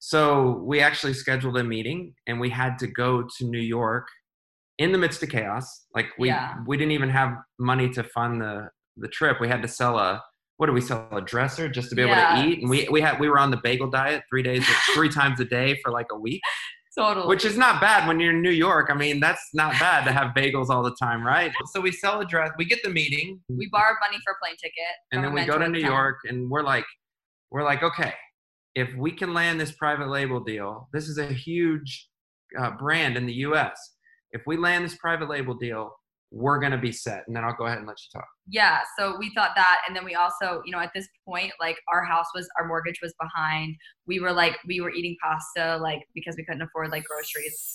[0.00, 4.08] So we actually scheduled a meeting and we had to go to New York
[4.78, 5.84] in the midst of chaos.
[5.94, 6.56] Like we Yeah.
[6.66, 9.40] we didn't even have money to fund the the trip.
[9.40, 10.22] We had to sell a
[10.56, 13.00] what did we sell a dresser just to be able to eat and we we
[13.00, 14.62] had we were on the bagel diet 3 days
[14.94, 16.42] three times a day for like a week
[16.98, 17.26] Totally.
[17.28, 18.88] which is not bad when you're in New York.
[18.90, 21.52] I mean, that's not bad to have bagels all the time, right?
[21.72, 23.58] So we sell a dress, we get the meeting, mm-hmm.
[23.58, 24.94] we borrowed money for a plane ticket.
[25.12, 25.90] and then we go to New time.
[25.92, 26.84] York, and we're like,
[27.52, 28.12] we're like, okay,
[28.74, 32.08] if we can land this private label deal, this is a huge
[32.58, 33.78] uh, brand in the U.S.
[34.32, 35.92] If we land this private label deal,
[36.30, 37.24] we're gonna be set.
[37.26, 38.28] And then I'll go ahead and let you talk.
[38.48, 41.76] yeah so we thought that and then we also you know at this point like
[41.92, 43.74] our house was our mortgage was behind
[44.06, 47.74] we were like we were eating pasta like because we couldn't afford like groceries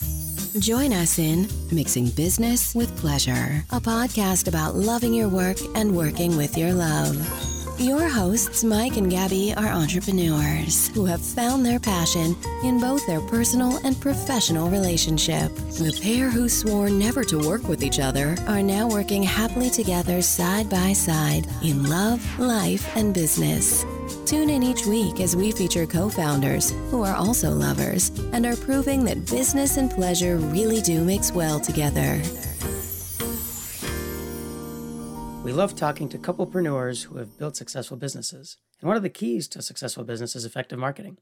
[0.59, 6.38] Join us in Mixing Business with Pleasure, a podcast about loving your work and working
[6.38, 7.65] with your love.
[7.77, 13.20] Your hosts, Mike and Gabby, are entrepreneurs who have found their passion in both their
[13.20, 15.54] personal and professional relationship.
[15.71, 20.21] The pair who swore never to work with each other are now working happily together
[20.21, 23.85] side by side in love, life, and business.
[24.26, 28.55] Tune in each week as we feature co founders who are also lovers and are
[28.55, 32.21] proving that business and pleasure really do mix well together.
[35.46, 38.57] We love talking to couplepreneurs who have built successful businesses.
[38.82, 41.20] And one of the keys to successful business is effective marketing.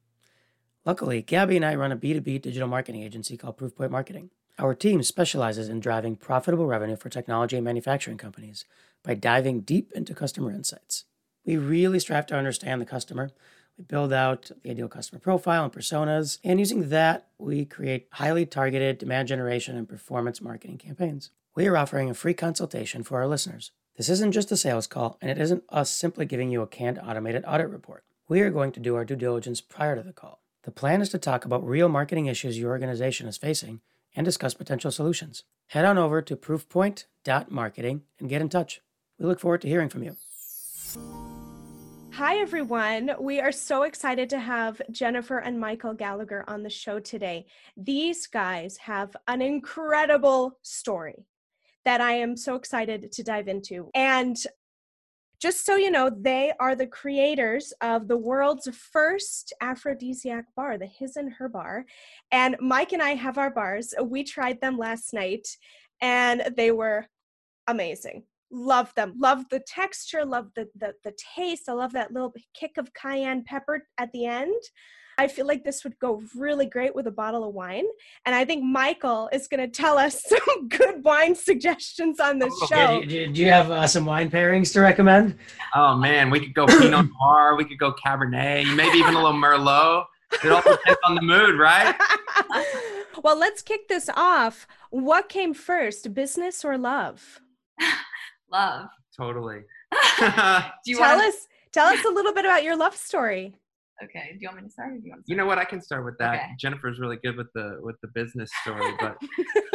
[0.85, 4.29] Luckily, Gabby and I run a B2B digital marketing agency called Proofpoint Marketing.
[4.57, 8.63] Our team specializes in driving profitable revenue for technology and manufacturing companies
[9.03, 11.03] by diving deep into customer insights.
[11.45, 13.31] We really strive to understand the customer.
[13.77, 18.45] We build out the ideal customer profile and personas, and using that, we create highly
[18.45, 21.31] targeted demand generation and performance marketing campaigns.
[21.55, 23.71] We are offering a free consultation for our listeners.
[23.95, 26.97] This isn't just a sales call, and it isn't us simply giving you a canned
[26.97, 28.03] automated audit report.
[28.27, 30.41] We are going to do our due diligence prior to the call.
[30.63, 33.81] The plan is to talk about real marketing issues your organization is facing
[34.16, 35.44] and discuss potential solutions.
[35.67, 38.81] Head on over to proofpoint.marketing and get in touch.
[39.19, 40.16] We look forward to hearing from you.
[42.13, 43.12] Hi, everyone.
[43.19, 47.46] We are so excited to have Jennifer and Michael Gallagher on the show today.
[47.78, 51.28] These guys have an incredible story
[51.85, 53.89] that I am so excited to dive into.
[53.94, 54.38] And
[55.39, 60.85] just so you know, they are the creators of the world's first aphrodisiac bar, the
[60.85, 61.85] His and Her Bar.
[62.31, 63.93] And Mike and I have our bars.
[64.01, 65.47] We tried them last night
[66.01, 67.07] and they were
[67.67, 72.31] amazing love them love the texture love the, the the taste i love that little
[72.53, 74.61] kick of cayenne pepper at the end
[75.18, 77.85] i feel like this would go really great with a bottle of wine
[78.25, 82.53] and i think michael is going to tell us some good wine suggestions on this
[82.63, 85.38] Okay, show do, you, do you have uh, some wine pairings to recommend?
[85.75, 89.34] Oh man, we could go Pinot Noir, we could go Cabernet, maybe even a little
[89.34, 90.06] Merlot.
[90.44, 91.96] It all depends on the mood, right?
[93.23, 97.41] well let's kick this off what came first business or love
[98.52, 99.62] love Totally.
[99.91, 103.56] do you tell want us tell us a little bit about your love story
[104.03, 105.58] okay do you want me to start or do you want You know what?
[105.58, 106.36] I can start with that.
[106.36, 106.46] Okay.
[106.59, 108.94] Jennifer's really good with the with the business story.
[109.00, 109.18] But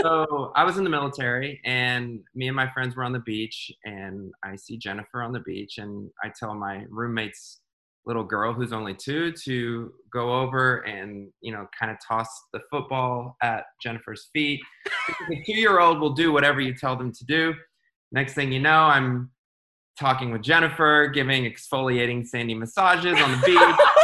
[0.01, 3.71] so I was in the military, and me and my friends were on the beach,
[3.85, 7.61] and I see Jennifer on the beach, and I tell my roommate's
[8.07, 12.61] little girl who's only two to go over and you know kind of toss the
[12.71, 14.61] football at Jennifer's feet.
[15.31, 17.55] A two-year-old will do whatever you tell them to do.
[18.13, 19.31] Next thing you know, I'm
[19.99, 23.87] talking with Jennifer, giving exfoliating sandy massages on the beach.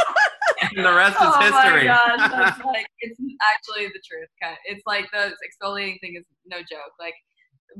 [0.75, 1.87] and the rest oh is history.
[1.87, 3.19] my gosh, like it's
[3.53, 4.29] actually the truth.
[4.41, 4.59] Kind of.
[4.65, 6.93] It's like the exfoliating thing is no joke.
[6.99, 7.13] Like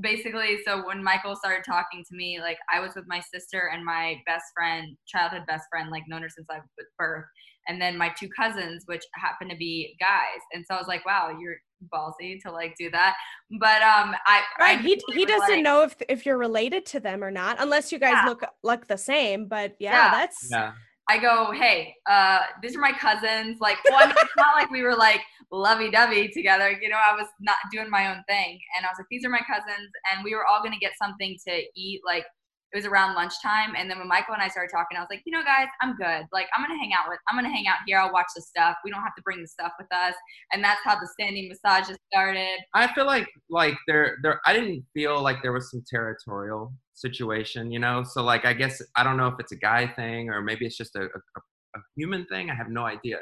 [0.02, 3.84] basically, so when Michael started talking to me, like I was with my sister and
[3.86, 7.26] my best friend, childhood best friend, like known her since I was birth,
[7.68, 10.42] and then my two cousins, which happen to be guys.
[10.54, 11.56] And so I was like, wow, you're
[11.94, 13.16] ballsy to like do that.
[13.60, 14.80] But um, I Right.
[14.80, 17.92] I He he doesn't like- know if if you're related to them or not, unless
[17.92, 18.26] you guys Yeah.
[18.26, 19.48] look look the same.
[19.48, 20.12] But yeah, Yeah.
[20.12, 20.72] that's Yeah.
[21.08, 23.60] I go, hey, uh, these are my cousins.
[23.60, 25.22] Like, it's not like we were like
[25.52, 26.72] lovey-dovey together.
[26.82, 29.30] You know, I was not doing my own thing, and I was like, these are
[29.30, 32.02] my cousins, and we were all gonna get something to eat.
[32.06, 32.26] Like,
[32.74, 35.22] it was around lunchtime, and then when Michael and I started talking, I was like,
[35.26, 36.26] you know, guys, I'm good.
[36.34, 38.00] Like, I'm gonna hang out with, I'm gonna hang out here.
[38.00, 38.78] I'll watch the stuff.
[38.84, 40.16] We don't have to bring the stuff with us,
[40.52, 42.58] and that's how the standing massages started.
[42.74, 47.72] I feel like like there there I didn't feel like there was some territorial situation,
[47.72, 48.04] you know.
[48.04, 50.78] So like I guess I don't know if it's a guy thing or maybe it's
[50.78, 51.40] just a, a,
[51.76, 52.50] a human thing.
[52.50, 53.20] I have no idea.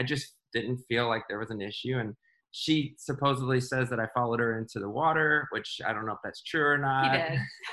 [0.00, 2.14] I just didn't feel like there was an issue and
[2.58, 6.20] she supposedly says that I followed her into the water, which I don't know if
[6.24, 7.12] that's true or not.
[7.12, 7.40] He did,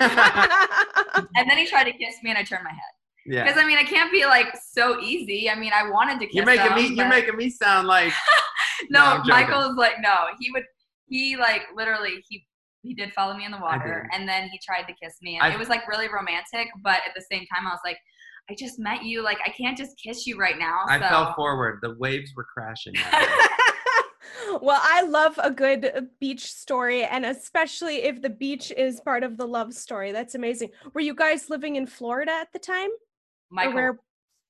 [1.36, 2.80] and then he tried to kiss me, and I turned my head.
[3.24, 3.44] Yeah.
[3.44, 5.48] Because I mean, I can't be like so easy.
[5.48, 6.94] I mean, I wanted to kiss You're making him, me.
[6.96, 8.12] You're making me sound like.
[8.90, 9.22] no, No.
[9.24, 10.26] Michael's like no.
[10.38, 10.64] He would.
[11.06, 12.44] He like literally he
[12.84, 15.44] he did follow me in the water, and then he tried to kiss me, and
[15.44, 16.68] I- it was like really romantic.
[16.82, 17.98] But at the same time, I was like,
[18.50, 19.22] I just met you.
[19.22, 20.82] Like I can't just kiss you right now.
[20.86, 21.08] I so.
[21.08, 21.78] fell forward.
[21.82, 22.94] The waves were crashing.
[24.60, 29.22] well, I love a good uh, beach story, and especially if the beach is part
[29.22, 30.12] of the love story.
[30.12, 30.70] That's amazing.
[30.92, 32.90] Were you guys living in Florida at the time?
[32.90, 32.94] Or
[33.50, 33.98] Michael, where?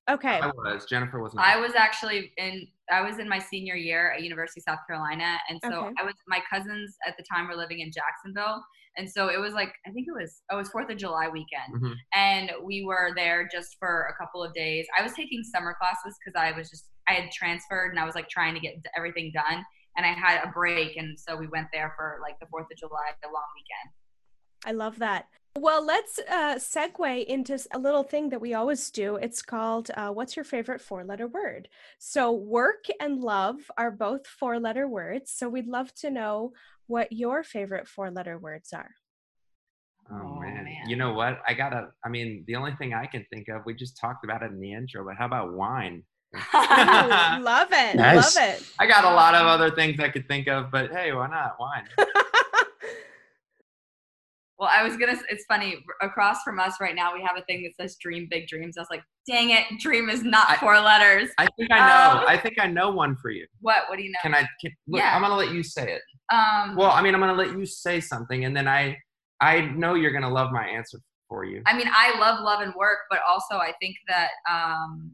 [0.09, 0.39] Okay.
[0.39, 0.85] I was.
[0.85, 1.33] Jennifer was.
[1.37, 5.37] I was actually in I was in my senior year at University of South Carolina
[5.49, 5.95] and so Okay.
[5.99, 8.63] I was my cousins at the time were living in Jacksonville
[8.97, 11.27] and so it was like I think it was oh, it was 4th of July
[11.27, 11.95] weekend Mhm.
[12.13, 14.85] and we were there just for a couple of days.
[14.97, 18.13] I was taking summer classes cuz I was just I had transferred and I was
[18.13, 19.65] like trying to get everything done
[19.97, 22.77] and I had a break and so we went there for like the 4th of
[22.77, 23.89] July the long weekend.
[24.65, 25.27] I love that.
[25.57, 29.15] Well, let's uh, segue into a little thing that we always do.
[29.15, 31.69] It's called uh, What's Your Favorite Four Letter Word?
[31.97, 35.31] So, work and love are both four letter words.
[35.31, 36.51] So, we'd love to know
[36.87, 38.91] what your favorite four letter words are.
[40.11, 40.65] Oh, Oh, man.
[40.65, 40.89] man.
[40.89, 41.39] You know what?
[41.47, 41.87] I gotta.
[42.03, 43.61] I mean, the only thing I can think of.
[43.65, 46.03] We just talked about it in the intro, but how about wine?
[46.53, 47.95] Love it.
[47.95, 48.35] Nice.
[48.35, 48.63] Love it.
[48.77, 51.55] I got a lot of other things I could think of, but hey, why not
[51.59, 51.85] wine?
[54.57, 55.17] Well, I was gonna.
[55.29, 55.83] It's funny.
[56.01, 58.81] Across from us right now, we have a thing that says "Dream Big Dreams." I
[58.81, 62.19] was like, "Dang it, dream is not I- four letters." I think I know.
[62.21, 63.45] Um, I think I know one for you.
[63.59, 63.83] What?
[63.89, 64.19] What do you know?
[64.21, 64.47] Can I?
[64.61, 65.13] Can, look, Yeah.
[65.13, 66.01] I'm gonna let you say it.
[66.33, 66.77] Um.
[66.77, 68.97] Well, I mean, I'm gonna let you say something, and then I,
[69.41, 71.61] I know you're gonna love my answer for you.
[71.65, 75.11] I mean, I love love and work, but also I think that um.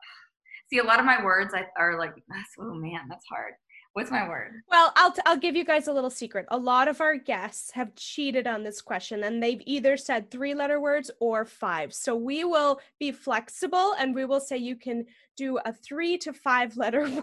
[0.70, 2.12] See, a lot of my words I, are like,
[2.60, 3.54] oh man, that's hard.
[3.94, 4.62] What's my word?
[4.70, 6.46] Well, I'll, t- I'll give you guys a little secret.
[6.48, 10.54] A lot of our guests have cheated on this question and they've either said three
[10.54, 11.92] letter words or five.
[11.92, 15.04] So we will be flexible and we will say you can
[15.36, 17.22] do a three to five letter word.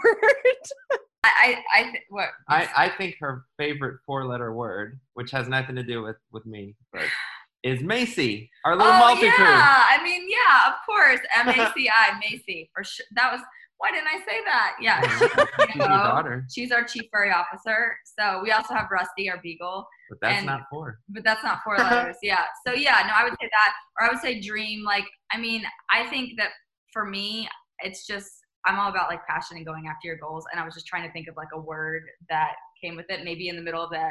[1.23, 2.29] I, I, I th- what?
[2.47, 6.75] I, I think her favorite four-letter word, which has nothing to do with with me,
[6.93, 7.03] but
[7.63, 11.89] is Maci, our little oh multi yeah, I mean, yeah, of course, M A C
[11.89, 13.05] I, Maci, for sure.
[13.15, 13.41] That was.
[13.79, 14.75] Why didn't I say that?
[14.81, 15.29] Yeah, She's
[15.67, 17.95] she's, your daughter, she's our chief furry officer.
[18.19, 19.87] So we also have Rusty, our beagle.
[20.09, 20.99] but that's and- not four.
[21.09, 22.17] but that's not four letters.
[22.21, 22.43] Yeah.
[22.67, 24.83] So yeah, no, I would say that, or I would say dream.
[24.83, 26.49] Like, I mean, I think that
[26.93, 27.47] for me,
[27.79, 28.29] it's just
[28.65, 30.45] I'm all about like passion and going after your goals.
[30.51, 32.51] And I was just trying to think of like a word that
[32.83, 33.23] came with it.
[33.23, 34.09] Maybe in the middle of the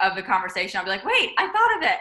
[0.00, 1.98] of the conversation, I'll be like, wait, I thought of it.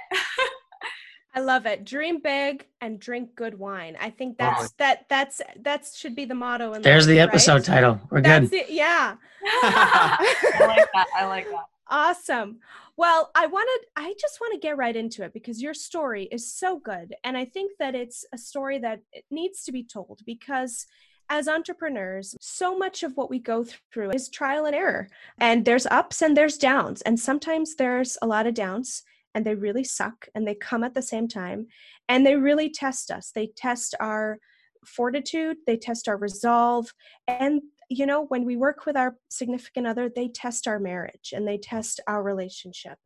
[1.33, 1.86] I love it.
[1.86, 3.98] Dream big and drink good wine.
[4.00, 4.62] I think Totally.
[4.62, 6.74] that's that that's that should be the motto.
[6.74, 7.30] In There's life, the right?
[7.30, 8.00] episode title.
[8.10, 8.62] We're That's good.
[8.63, 8.69] it.
[8.69, 9.16] Yeah.
[9.44, 11.07] I like that.
[11.18, 11.66] I like that.
[11.94, 12.60] Awesome.
[12.95, 16.50] Well, I wanted, I just want to get right into it because your story is
[16.54, 17.13] so good.
[17.25, 20.88] And I think that it's a story that it needs to be told because
[21.30, 25.10] as entrepreneurs, so much of what we go through is trial and error.
[25.38, 27.01] And there's ups and there's downs.
[27.01, 30.94] And sometimes there's a lot of downs and they really suck and they come at
[30.94, 31.68] the same time
[32.10, 33.31] and they really test us.
[33.33, 34.39] They test our
[34.86, 36.94] fortitude, they test our resolve,
[37.28, 37.62] and
[37.92, 41.57] you know, when we work with our significant other, they test our marriage and they
[41.57, 42.98] test our relationship.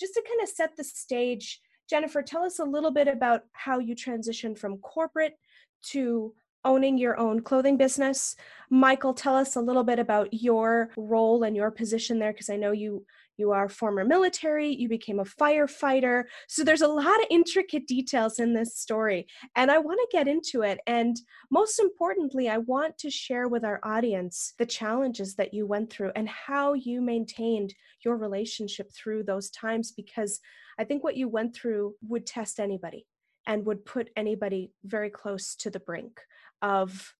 [0.00, 3.78] Just to kind of set the stage, Jennifer, tell us a little bit about how
[3.78, 5.34] you transitioned from corporate
[5.90, 6.34] to
[6.64, 8.34] owning your own clothing business.
[8.68, 12.56] Michael, tell us a little bit about your role and your position there because I
[12.56, 13.04] know you
[13.36, 16.24] you are former military, you became a firefighter.
[16.48, 20.28] So there's a lot of intricate details in this story and I want to get
[20.28, 21.16] into it and
[21.50, 26.12] most importantly, I want to share with our audience the challenges that you went through
[26.16, 27.74] and how you maintained
[28.04, 30.40] your relationship through those times because
[30.78, 33.06] I think what you went through would test anybody
[33.46, 36.20] and would put anybody very close to the brink
[36.60, 37.14] of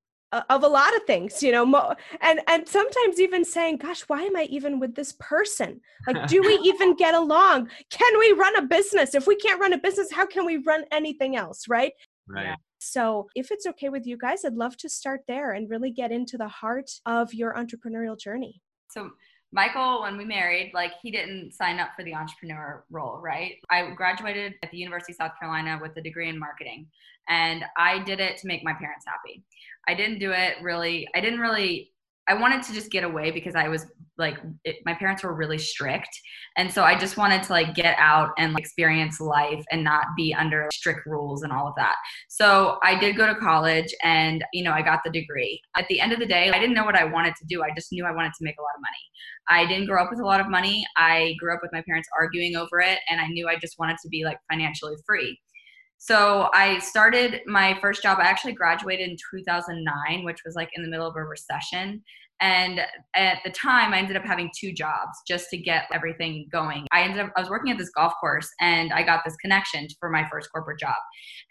[0.49, 4.23] of a lot of things you know mo- and and sometimes even saying gosh why
[4.23, 8.57] am i even with this person like do we even get along can we run
[8.57, 11.93] a business if we can't run a business how can we run anything else right
[12.29, 12.45] Right.
[12.45, 12.57] Yeah.
[12.79, 16.13] so, if it's okay with you guys, I'd love to start there and really get
[16.13, 18.61] into the heart of your entrepreneurial journey.
[18.91, 19.11] So
[19.53, 23.57] Michael, when we married, like he didn't sign up for the entrepreneur role, right?
[23.71, 26.87] I graduated at the University of South Carolina with a degree in marketing,
[27.29, 29.45] and I did it to make my parents happy.
[29.87, 31.07] I didn't do it really.
[31.15, 31.91] I didn't really.
[32.29, 33.87] I wanted to just get away because I was
[34.17, 36.09] like, it, my parents were really strict,
[36.57, 40.05] and so I just wanted to like get out and like, experience life and not
[40.17, 41.97] be under strict rules and all of that.
[42.29, 45.61] So I did go to college, and you know, I got the degree.
[45.77, 47.63] At the end of the day, I didn't know what I wanted to do.
[47.63, 49.03] I just knew I wanted to make a lot of money.
[49.49, 50.85] I didn't grow up with a lot of money.
[50.97, 53.97] I grew up with my parents arguing over it, and I knew I just wanted
[54.03, 55.39] to be like financially free.
[56.05, 58.19] So I started my first job.
[58.19, 62.03] I actually graduated in 2009, which was like in the middle of a recession.
[62.43, 62.81] And
[63.15, 66.89] at the time, I ended up having two jobs just to get everything going.
[66.91, 69.87] I ended up, I was working at this golf course and I got this connection
[70.01, 70.97] for my first corporate job.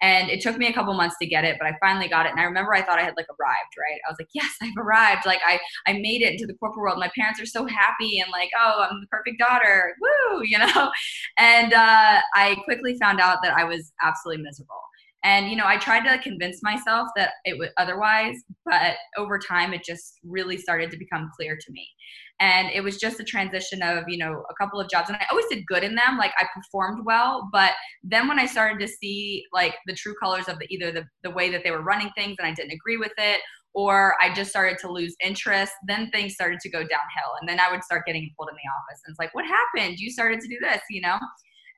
[0.02, 2.34] And it took me a couple months to get it, but I finally got it.
[2.34, 4.02] And I remember I thought I had like arrived, right?
[4.06, 5.26] I was like, yes, I've arrived.
[5.26, 7.00] Like I, I made it into the corporate world.
[7.00, 9.96] My parents are so happy and like, oh, I'm the perfect daughter.
[10.02, 10.92] Woo, you know?
[11.38, 14.82] And uh, I quickly found out that I was absolutely miserable.
[15.24, 18.36] And you know, I tried to convince myself that it would otherwise,
[18.66, 21.88] but over time it just really started to become clear to me.
[22.40, 25.26] And it was just a transition of, you know, a couple of jobs and I
[25.30, 27.74] always did good in them, like I performed well, but
[28.04, 31.30] then when I started to see like the true colors of the either the, the
[31.30, 33.42] way that they were running things and I didn't agree with it
[33.74, 37.32] or I just started to lose interest, then things started to go downhill.
[37.40, 39.02] And then I would start getting pulled in the office.
[39.06, 39.98] And it's like, what happened?
[39.98, 41.18] You started to do this, you know?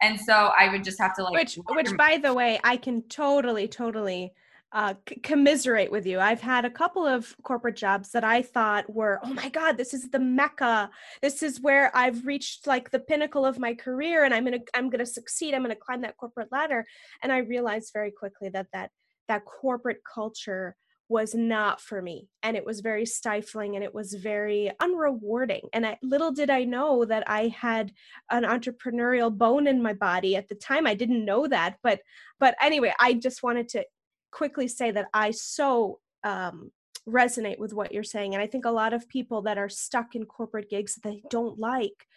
[0.03, 3.01] And so I would just have to like which which by the way I can
[3.03, 4.33] totally totally
[4.73, 6.19] uh, c- commiserate with you.
[6.19, 9.93] I've had a couple of corporate jobs that I thought were, oh my God, this
[9.93, 10.89] is the mecca.
[11.21, 14.89] This is where I've reached like the pinnacle of my career, and I'm gonna I'm
[14.89, 15.53] gonna succeed.
[15.53, 16.85] I'm gonna climb that corporate ladder.
[17.21, 18.89] And I realized very quickly that that
[19.27, 20.75] that corporate culture
[21.13, 25.85] was not for me and it was very stifling and it was very unrewarding and
[25.85, 27.93] I, little did i know that i had
[28.31, 30.87] an entrepreneurial bone in my body at the time.
[30.87, 31.99] I didn't know that but
[32.39, 33.85] but anyway i just wanted to
[34.31, 36.71] quickly say that i so um,
[37.07, 40.15] resonate with what you're saying and i think a lot of people that are stuck
[40.15, 42.07] in corporate gigs that they don't like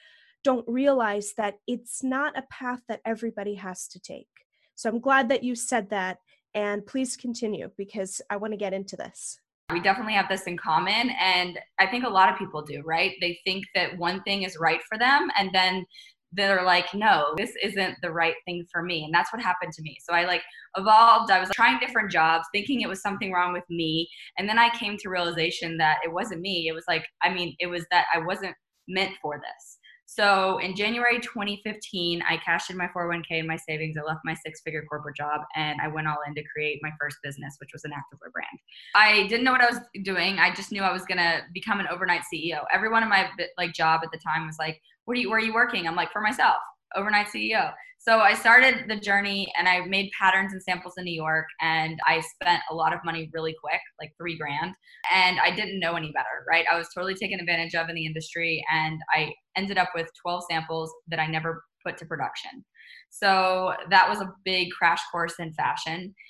[0.42, 4.28] don't realize that it's not a path that everybody has to take.
[4.74, 6.18] So i'm glad that you said that
[6.56, 9.38] and please continue because I want to get into this.
[9.70, 11.10] We definitely have this in common.
[11.20, 13.12] And I think a lot of people do, right?
[13.20, 15.28] They think that one thing is right for them.
[15.38, 15.84] And then
[16.32, 19.04] they're like, no, this isn't the right thing for me.
[19.04, 19.98] And that's what happened to me.
[20.00, 20.42] So I like
[20.76, 21.30] evolved.
[21.30, 24.08] I was trying different jobs, thinking it was something wrong with me.
[24.38, 26.68] And then I came to realization that it wasn't me.
[26.68, 28.54] It was like, I mean, it was that I wasn't
[28.88, 29.78] meant for this.
[30.16, 33.98] So in January 2015, I cashed in my 401k and my savings.
[33.98, 36.90] I left my six figure corporate job and I went all in to create my
[36.98, 38.58] first business, which was an activewear brand.
[38.94, 40.38] I didn't know what I was doing.
[40.38, 42.64] I just knew I was going to become an overnight CEO.
[42.72, 45.42] Everyone in my like job at the time was like, what are you, where are
[45.42, 45.86] you working?
[45.86, 46.56] I'm like, for myself,
[46.96, 47.72] overnight CEO.
[47.98, 51.98] So I started the journey and I made patterns and samples in New York and
[52.06, 54.74] I spent a lot of money really quick, like three grand.
[55.12, 56.64] And I didn't know any better, right?
[56.72, 60.44] I was totally taken advantage of in the industry and I ended up with 12
[60.48, 62.64] samples that I never put to production.
[63.10, 66.14] So that was a big crash course in fashion.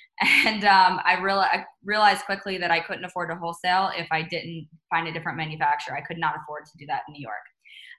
[0.47, 4.23] And um, I, real- I realized quickly that I couldn't afford to wholesale if I
[4.23, 5.95] didn't find a different manufacturer.
[5.95, 7.45] I could not afford to do that in New York.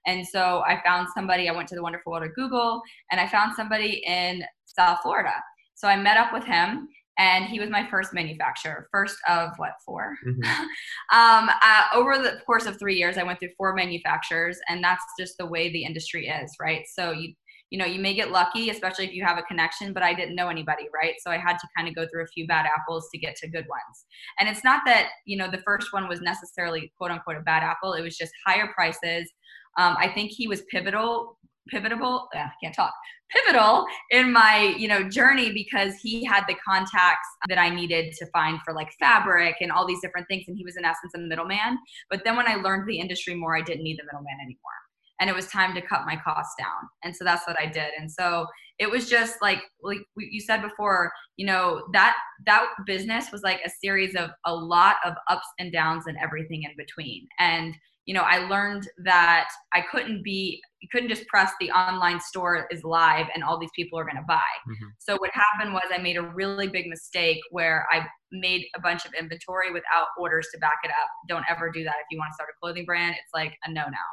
[0.07, 3.27] And so I found somebody, I went to the Wonderful World of Google, and I
[3.27, 5.35] found somebody in South Florida.
[5.75, 6.89] So I met up with him,
[7.19, 10.43] and he was my first manufacturer, first of what, 4 mm-hmm.
[11.19, 15.05] um, uh, over the course of three years, I went through four manufacturers, and that's
[15.19, 16.85] just the way the industry is, right?
[16.95, 17.35] So you
[17.71, 20.35] you know, you may get lucky, especially if you have a connection, but I didn't
[20.35, 21.15] know anybody, right?
[21.19, 23.49] So I had to kind of go through a few bad apples to get to
[23.49, 24.07] good ones.
[24.41, 27.63] And it's not that, you know, the first one was necessarily quote unquote a bad
[27.63, 27.93] apple.
[27.93, 29.31] It was just higher prices,
[29.79, 32.29] um, I think he was pivotal, pivotal.
[32.35, 32.93] Yeah, I can't talk.
[33.31, 38.27] Pivotal in my you know journey because he had the contacts that I needed to
[38.33, 41.19] find for like fabric and all these different things, and he was in essence a
[41.19, 41.79] middleman.
[42.11, 44.79] But then when I learned the industry more, I didn't need the middleman anymore
[45.21, 47.91] and it was time to cut my costs down and so that's what i did
[47.99, 48.47] and so
[48.79, 52.17] it was just like like you said before you know that
[52.47, 56.63] that business was like a series of a lot of ups and downs and everything
[56.63, 57.75] in between and
[58.09, 62.67] you know, I learned that I couldn't be, you couldn't just press the online store
[62.71, 64.41] is live and all these people are going to buy.
[64.67, 64.87] Mm-hmm.
[64.99, 69.05] So what happened was I made a really big mistake where I made a bunch
[69.05, 71.09] of inventory without orders to back it up.
[71.29, 73.15] Don't ever do that if you want to start a clothing brand.
[73.15, 74.07] It's like a no no.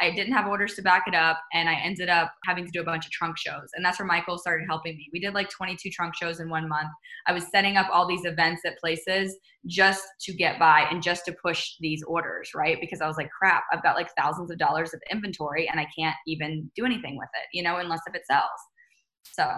[0.00, 2.80] I didn't have orders to back it up, and I ended up having to do
[2.80, 3.68] a bunch of trunk shows.
[3.74, 5.08] And that's where Michael started helping me.
[5.12, 6.90] We did like 22 trunk shows in one month.
[7.26, 9.36] I was setting up all these events at places
[9.66, 12.78] just to get by and just to push these orders, right?
[12.80, 15.88] Because I was like, crap, I've got like thousands of dollars of inventory and I
[15.96, 18.44] can't even do anything with it, you know, unless if it sells.
[19.32, 19.54] So,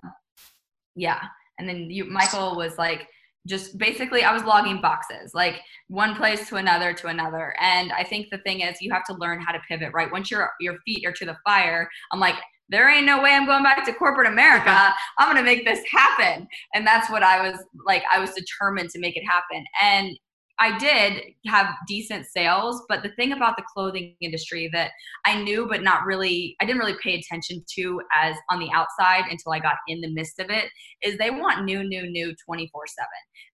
[0.96, 1.20] yeah.
[1.58, 3.08] And then you, Michael was like,
[3.46, 7.54] just basically I was logging boxes, like one place to another to another.
[7.60, 10.10] And I think the thing is you have to learn how to pivot, right?
[10.10, 12.36] Once your your feet are to the fire, I'm like,
[12.68, 14.92] there ain't no way I'm going back to corporate America.
[15.18, 16.46] I'm gonna make this happen.
[16.74, 19.64] And that's what I was like, I was determined to make it happen.
[19.82, 20.18] And
[20.60, 24.90] I did have decent sales, but the thing about the clothing industry that
[25.24, 29.24] I knew but not really I didn't really pay attention to as on the outside
[29.30, 30.68] until I got in the midst of it
[31.02, 32.74] is they want new new new 24/7.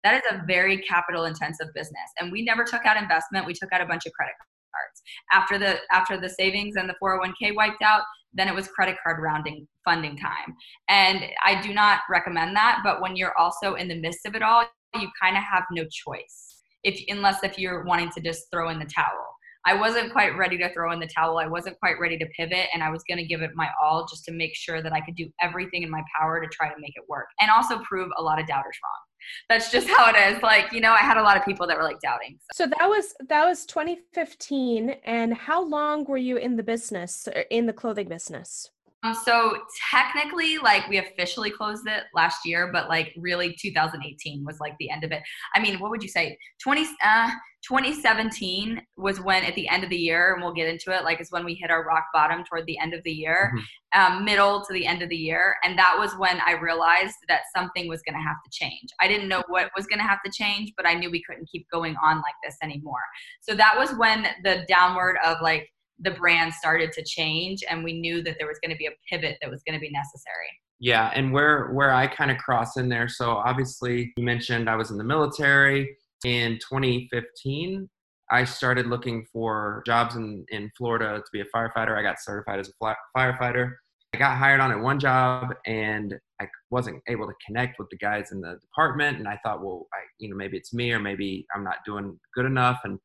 [0.02, 3.73] That is a very capital intensive business and we never took out investment, we took
[3.73, 5.02] out a bunch of credit cards.
[5.30, 9.23] After the after the savings and the 401k wiped out, then it was credit card
[9.23, 10.56] rounding funding time.
[10.88, 14.42] And I do not recommend that, but when you're also in the midst of it
[14.42, 16.53] all, you kind of have no choice
[16.84, 19.34] if unless if you're wanting to just throw in the towel.
[19.66, 21.38] I wasn't quite ready to throw in the towel.
[21.38, 24.06] I wasn't quite ready to pivot and I was going to give it my all
[24.06, 26.74] just to make sure that I could do everything in my power to try to
[26.78, 29.00] make it work and also prove a lot of doubters wrong.
[29.48, 30.42] That's just how it is.
[30.42, 32.38] Like, you know, I had a lot of people that were like doubting.
[32.52, 37.26] So, so that was that was 2015 and how long were you in the business
[37.50, 38.70] in the clothing business?
[39.04, 39.58] Um, so
[39.90, 44.90] technically, like we officially closed it last year, but like really 2018 was like the
[44.90, 45.23] end of it.
[45.54, 46.38] I mean, what would you say?
[46.62, 47.30] 20, uh,
[47.68, 51.20] 2017 was when at the end of the year, and we'll get into it, like
[51.20, 54.16] is when we hit our rock bottom toward the end of the year, mm-hmm.
[54.16, 55.56] um, middle to the end of the year.
[55.64, 58.88] And that was when I realized that something was going to have to change.
[59.00, 61.49] I didn't know what was going to have to change, but I knew we couldn't
[61.50, 63.02] keep going on like this anymore.
[63.40, 65.68] So that was when the downward of like,
[66.00, 68.90] the brand started to change and we knew that there was going to be a
[69.08, 70.48] pivot that was going to be necessary.
[70.80, 74.76] Yeah and where where i kind of cross in there so obviously you mentioned i
[74.76, 75.96] was in the military.
[76.24, 77.88] In 2015
[78.30, 81.96] i started looking for jobs in in florida to be a firefighter.
[81.96, 83.72] I got certified as a firefighter.
[84.14, 87.98] I got hired on at one job and i wasn't able to connect with the
[87.98, 90.98] guys in the department and i thought well i you know maybe it's me or
[90.98, 92.98] maybe i'm not doing good enough and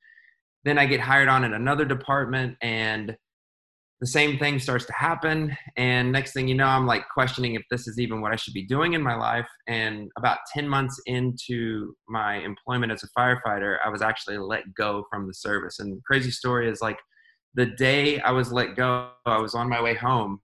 [0.64, 3.16] then I get hired on in another department and
[4.02, 5.56] the same thing starts to happen.
[5.76, 8.54] And next thing you know, I'm like questioning if this is even what I should
[8.54, 9.48] be doing in my life.
[9.68, 15.04] And about 10 months into my employment as a firefighter, I was actually let go
[15.10, 15.80] from the service.
[15.80, 16.98] And the crazy story is like
[17.56, 20.40] the day I was let go, I was on my way home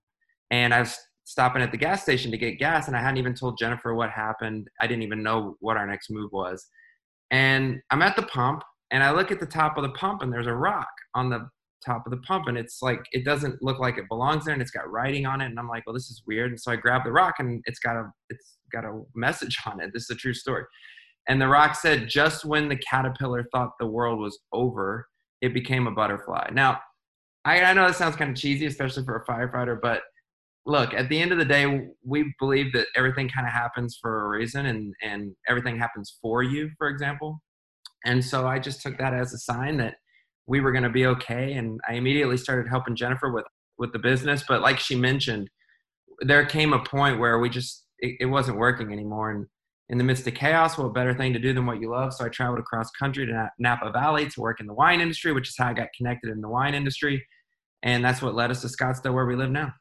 [0.51, 2.88] and I was stopping at the gas station to get gas.
[2.88, 4.67] And I hadn't even told Jennifer what happened.
[4.81, 6.67] I didn't even know what our next move was.
[7.31, 10.31] And I'm at the pump and I look at the top of the pump and
[10.31, 11.49] there's a rock on the
[11.85, 14.61] top of the pump and it's like it doesn't look like it belongs there and
[14.61, 16.51] it's got writing on it and I'm like, well, this is weird.
[16.51, 19.79] And so I grab the rock and it's got a it's got a message on
[19.79, 19.91] it.
[19.93, 20.63] This is a true story.
[21.27, 25.07] And the rock said, just when the caterpillar thought the world was over,
[25.41, 26.50] it became a butterfly.
[26.53, 26.79] Now,
[27.45, 30.03] I, I know this sounds kind of cheesy, especially for a firefighter, but
[30.65, 34.25] look, at the end of the day, we believe that everything kind of happens for
[34.25, 37.39] a reason and, and everything happens for you, for example.
[38.05, 39.96] And so I just took that as a sign that
[40.48, 41.53] we were going to be okay.
[41.53, 43.46] And I immediately started helping Jennifer with,
[43.77, 44.44] with the business.
[44.48, 45.50] But like she mentioned,
[46.22, 49.31] there came a point where we just, it, it wasn't working anymore.
[49.31, 49.48] And
[49.89, 52.13] in the midst of chaos, what better thing to do than what you love?
[52.13, 55.50] So I traveled across country to Napa Valley to work in the wine industry, which
[55.50, 57.25] is how I got connected in the wine industry.
[57.83, 59.74] And that's what led us to Scottsdale, where we live now.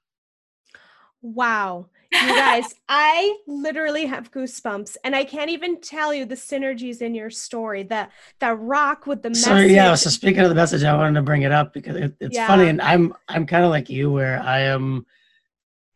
[1.22, 1.88] Wow.
[2.12, 7.14] You guys, I literally have goosebumps and I can't even tell you the synergies in
[7.14, 7.82] your story.
[7.82, 8.08] The
[8.40, 9.44] the rock with the message.
[9.44, 12.14] So yeah, so speaking of the message, I wanted to bring it up because it,
[12.20, 12.46] it's yeah.
[12.46, 15.06] funny and I'm I'm kind of like you where I am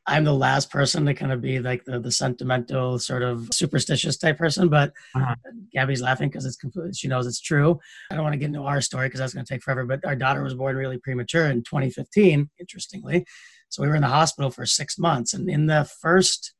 [0.09, 4.17] I'm the last person to kind of be like the, the sentimental sort of superstitious
[4.17, 5.35] type person, but uh-huh.
[5.71, 7.79] Gabby's laughing because it's completely, she knows it's true.
[8.11, 10.03] I don't want to get into our story because that's going to take forever, but
[10.07, 13.27] our daughter was born really premature in 2015, interestingly.
[13.69, 15.35] So we were in the hospital for six months.
[15.35, 16.55] And in the first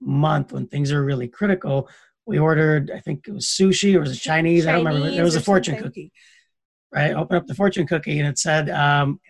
[0.00, 1.88] month, when things are really critical,
[2.26, 4.64] we ordered, I think it was sushi or was it Chinese?
[4.64, 5.10] Chinese I don't remember.
[5.10, 5.90] There was a fortune something.
[5.90, 6.12] cookie,
[6.92, 7.14] right?
[7.14, 9.20] Open up the fortune cookie and it said, um,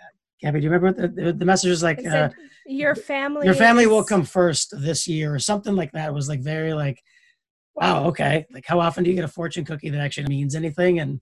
[0.41, 2.05] Gabby, do you remember what the, the message was like?
[2.05, 2.31] Uh,
[2.67, 3.47] your family.
[3.47, 3.89] Your family is...
[3.89, 6.09] will come first this year or something like that.
[6.09, 7.03] It was like very like,
[7.75, 8.47] wow, okay.
[8.53, 11.21] Like how often do you get a fortune cookie that actually means anything and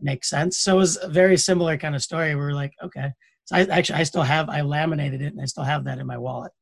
[0.00, 0.58] makes sense?
[0.58, 2.34] So it was a very similar kind of story.
[2.34, 3.12] We are like, okay.
[3.50, 6.06] So I actually I still have I laminated it and I still have that in
[6.06, 6.52] my wallet.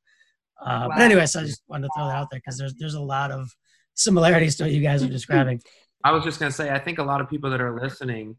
[0.59, 0.96] Uh, wow.
[0.96, 3.01] But anyway, so I just wanted to throw that out there because there's there's a
[3.01, 3.55] lot of
[3.92, 5.61] similarities to what you guys are describing.
[6.05, 8.37] I was just gonna say I think a lot of people that are listening,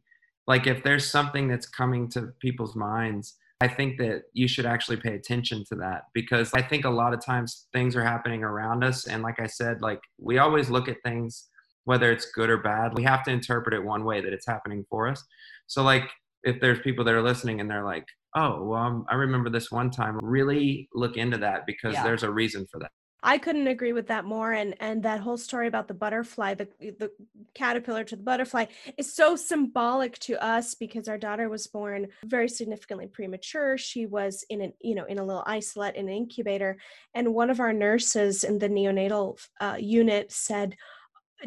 [0.48, 4.98] like if there's something that's coming to people's minds, I think that you should actually
[4.98, 8.84] pay attention to that because I think a lot of times things are happening around
[8.84, 11.50] us, and like I said, like we always look at things
[11.86, 14.86] whether it's good or bad, we have to interpret it one way that it's happening
[14.90, 15.24] for us.
[15.66, 16.08] So like
[16.44, 19.72] if there's people that are listening and they're like, oh, well, um, I remember this
[19.72, 20.20] one time.
[20.22, 22.04] Really look into that because yeah.
[22.04, 22.92] there's a reason for that.
[23.22, 24.54] I couldn't agree with that more.
[24.54, 27.12] And and that whole story about the butterfly, the the
[27.54, 28.66] caterpillar to the butterfly,
[28.98, 33.78] is so symbolic to us because our daughter was born very significantly premature.
[33.78, 36.78] She was in an you know in a little Isolette in an incubator,
[37.14, 40.78] and one of our nurses in the neonatal uh, unit said,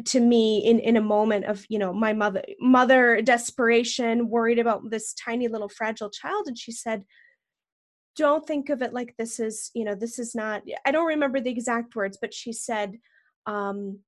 [0.05, 4.89] to me in in a moment of you know my mother mother desperation worried about
[4.89, 6.47] this tiny little fragile child.
[6.47, 7.03] And she said
[8.15, 11.39] don't think of it like this is you know this is not i don't remember
[11.39, 12.97] the exact words but she said
[13.45, 13.99] um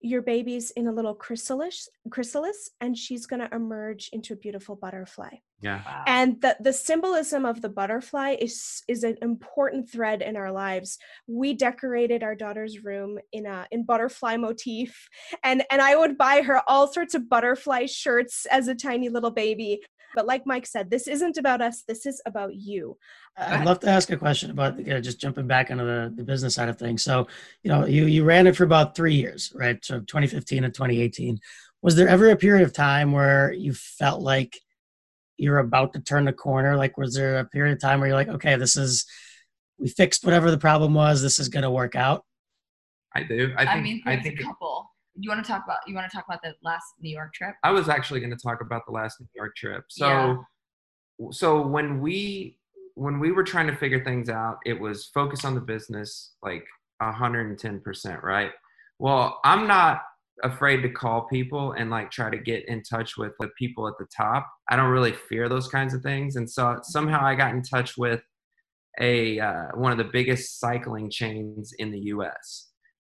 [0.00, 4.76] your baby's in a little chrysalis chrysalis and she's going to emerge into a beautiful
[4.76, 5.30] butterfly
[5.62, 5.80] Yeah.
[5.86, 6.04] Wow.
[6.06, 10.98] and the the symbolism of the butterfly is is an important thread in our lives
[11.26, 15.08] we decorated our daughter's room in a in butterfly motif
[15.42, 19.30] and and i would buy her all sorts of butterfly shirts as a tiny little
[19.30, 19.80] baby
[20.14, 22.94] but like mike said this isn't about us this is about you
[23.38, 26.12] I'd uh, love to ask a question about you know, just jumping back into the,
[26.14, 27.02] the business side of things.
[27.02, 27.26] So,
[27.62, 29.84] you know, you you ran it for about three years, right?
[29.84, 31.38] So 2015 and 2018.
[31.82, 34.58] Was there ever a period of time where you felt like
[35.38, 36.76] you're about to turn the corner?
[36.76, 39.06] Like, was there a period of time where you're like, okay, this is
[39.78, 42.24] we fixed whatever the problem was, this is going to work out?
[43.14, 43.52] I do.
[43.56, 44.40] I I, mean, I think.
[44.40, 44.90] a couple.
[45.18, 45.78] You want to talk about?
[45.86, 47.54] You want to talk about the last New York trip?
[47.62, 49.84] I was actually going to talk about the last New York trip.
[49.88, 50.44] So,
[51.18, 51.28] Yeah.
[51.32, 52.58] so when we
[52.94, 56.66] when we were trying to figure things out, it was focus on the business, like
[57.00, 58.52] hundred and ten percent, right?
[58.98, 60.02] Well, I'm not
[60.42, 63.94] afraid to call people and like try to get in touch with the people at
[63.98, 64.46] the top.
[64.68, 67.96] I don't really fear those kinds of things, and so somehow I got in touch
[67.96, 68.20] with
[69.00, 72.68] a uh, one of the biggest cycling chains in the U.S.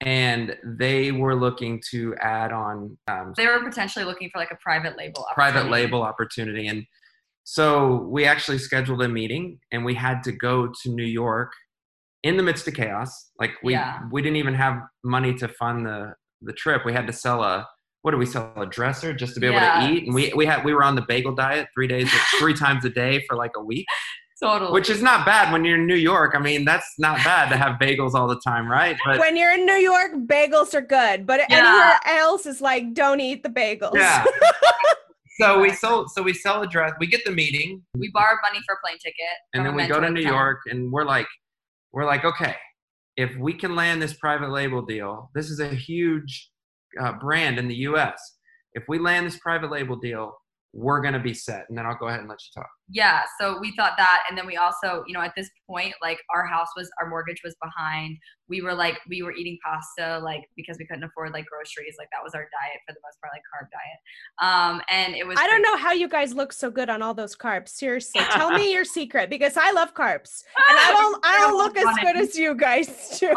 [0.02, 4.56] And they were looking to add on um, They were potentially looking for like a
[4.56, 5.26] private label.
[5.34, 5.82] private opportunity.
[5.84, 6.66] label opportunity.
[6.68, 6.84] And
[7.44, 11.52] so we actually scheduled a meeting and we had to go to New York
[12.22, 13.30] in the midst of chaos.
[13.38, 14.00] Like we Yeah.
[14.10, 16.84] we didn't even have money to fund the the trip.
[16.84, 17.68] We had to sell a
[18.02, 19.86] what did we sell a dresser just to be able Yeah.
[19.86, 22.54] to eat and we we had we were on the bagel diet 3 days three
[22.54, 23.84] times a day for like a week
[24.42, 24.72] Totally.
[24.72, 26.32] which is not bad when you're in New York.
[26.34, 28.96] I mean, that's not bad to have bagels all the time, right?
[29.04, 31.58] But when you're in new york bagels are good but Yeah.
[31.58, 34.24] anywhere else is like don't eat the bagels yeah.
[35.38, 38.60] so we sold so we sell a dress, we get the meeting, we borrow money
[38.66, 39.36] for a plane ticket.
[39.52, 40.32] and then we go to New time.
[40.32, 41.26] York and we're like
[41.92, 42.56] we're like okay
[43.20, 46.50] if we can land this private label deal this is a huge
[47.00, 48.18] uh, brand in the US
[48.74, 50.32] if we land this private label deal
[50.72, 53.22] we're going to be set and then I'll go ahead and let you talk yeah
[53.40, 56.44] so we thought that and then we also you know at this point like our
[56.44, 58.16] house was our mortgage was behind
[58.48, 62.08] we were like we were eating pasta like because we couldn't afford like groceries like
[62.12, 64.00] that was our diet for the most part like carb diet
[64.42, 67.14] um and it was I don't know how you guys look so good on all
[67.14, 67.70] those carbs.
[67.70, 71.24] Seriously, tell me your secret because I love carbs and I don't.
[71.24, 72.86] I don't look as good as you guys
[73.20, 73.32] do.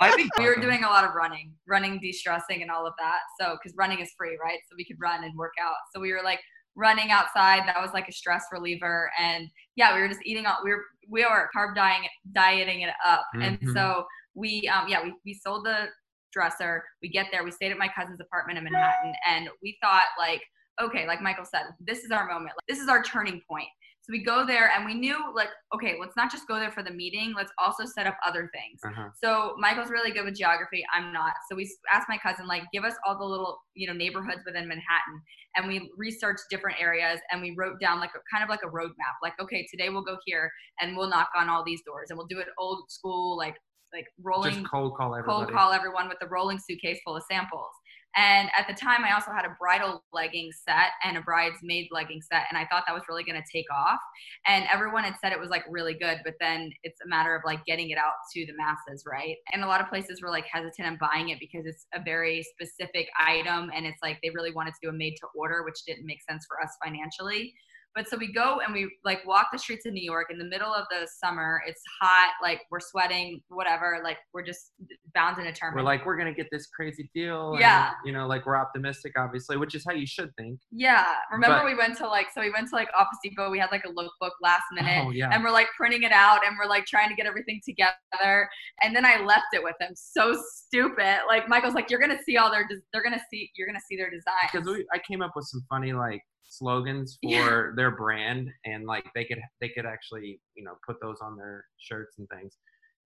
[0.00, 3.18] I think we were doing a lot of running running de-stressing and all of that
[3.40, 6.12] so because running is free right so we could run and work out so we
[6.12, 6.40] were like
[6.76, 7.66] running outside.
[7.66, 9.10] That was like a stress reliever.
[9.18, 12.90] And yeah we were just eating all we were we were carb dieting dieting it
[13.04, 13.24] up.
[13.42, 13.72] And Mhm.
[13.72, 15.88] so we um yeah we, we sold the
[16.32, 16.84] dresser.
[17.02, 17.44] We get there.
[17.44, 19.14] We stayed at my cousin's apartment in manhattan.
[19.26, 20.42] And we thought like
[20.80, 22.52] okay like michael said this is our moment.
[22.56, 23.68] Like, this is our turning point
[24.06, 26.82] so we go there and we knew like okay let's not just go there for
[26.82, 29.08] the meeting let's also set up other things uh-huh.
[29.20, 30.84] so Michael's really good with geography.
[30.94, 31.34] I'm not.
[31.48, 34.68] So we asked my cousin, like, give us all the little, you know, neighborhoods within
[34.68, 35.20] Manhattan,
[35.56, 38.68] and we researched different areas, and we wrote down like a kind of like a
[38.68, 39.16] roadmap.
[39.22, 42.26] Like, okay, today we'll go here, and we'll knock on all these doors, and we'll
[42.26, 43.56] do it old school, like
[43.92, 47.22] like rolling just cold call everybody cold call everyone with the rolling suitcase full of
[47.30, 47.70] samples.
[48.16, 52.22] And at the time, I also had a bridal legging set and a bridesmaid legging
[52.22, 53.98] set, and I thought that was really going to take off.
[54.46, 57.42] And everyone had said it was like really good, but then it's a matter of
[57.44, 59.36] like getting it out to the masses, right?
[59.52, 62.42] And a lot of places were like hesitant on buying it because it's a very
[62.42, 65.84] specific item, and it's like they really wanted to do a made to order, which
[65.86, 67.54] didn't make sense for us financially.
[67.96, 70.44] But so we go and we like walk the streets of New York in the
[70.44, 71.62] middle of the summer.
[71.66, 74.00] It's hot, like we're sweating, whatever.
[74.04, 74.72] Like we're just
[75.14, 75.76] bound and determined.
[75.76, 77.92] we're like we're going to get this crazy deal and, Yeah.
[78.04, 81.06] you know like we're optimistic obviously which is how you should think yeah.
[81.32, 83.50] Remember But- we went to like so we went to like Office Depot.
[83.50, 85.04] We had like a lookbook last oh, minute.
[85.06, 87.62] oh yeah And we're like printing it out and we're like trying to get everything
[87.64, 88.46] together.
[88.82, 89.92] And then I left it with them.
[89.94, 91.20] So stupid.
[91.26, 93.96] Like Michael's like, you're gonna see all their des- they're gonna see you're gonna see
[93.96, 94.50] their designs.
[94.52, 97.66] because I came up with some funny like slogans for Yeah.
[97.76, 101.64] their brand and like they could they could actually you know put those on their
[101.78, 102.56] shirts and things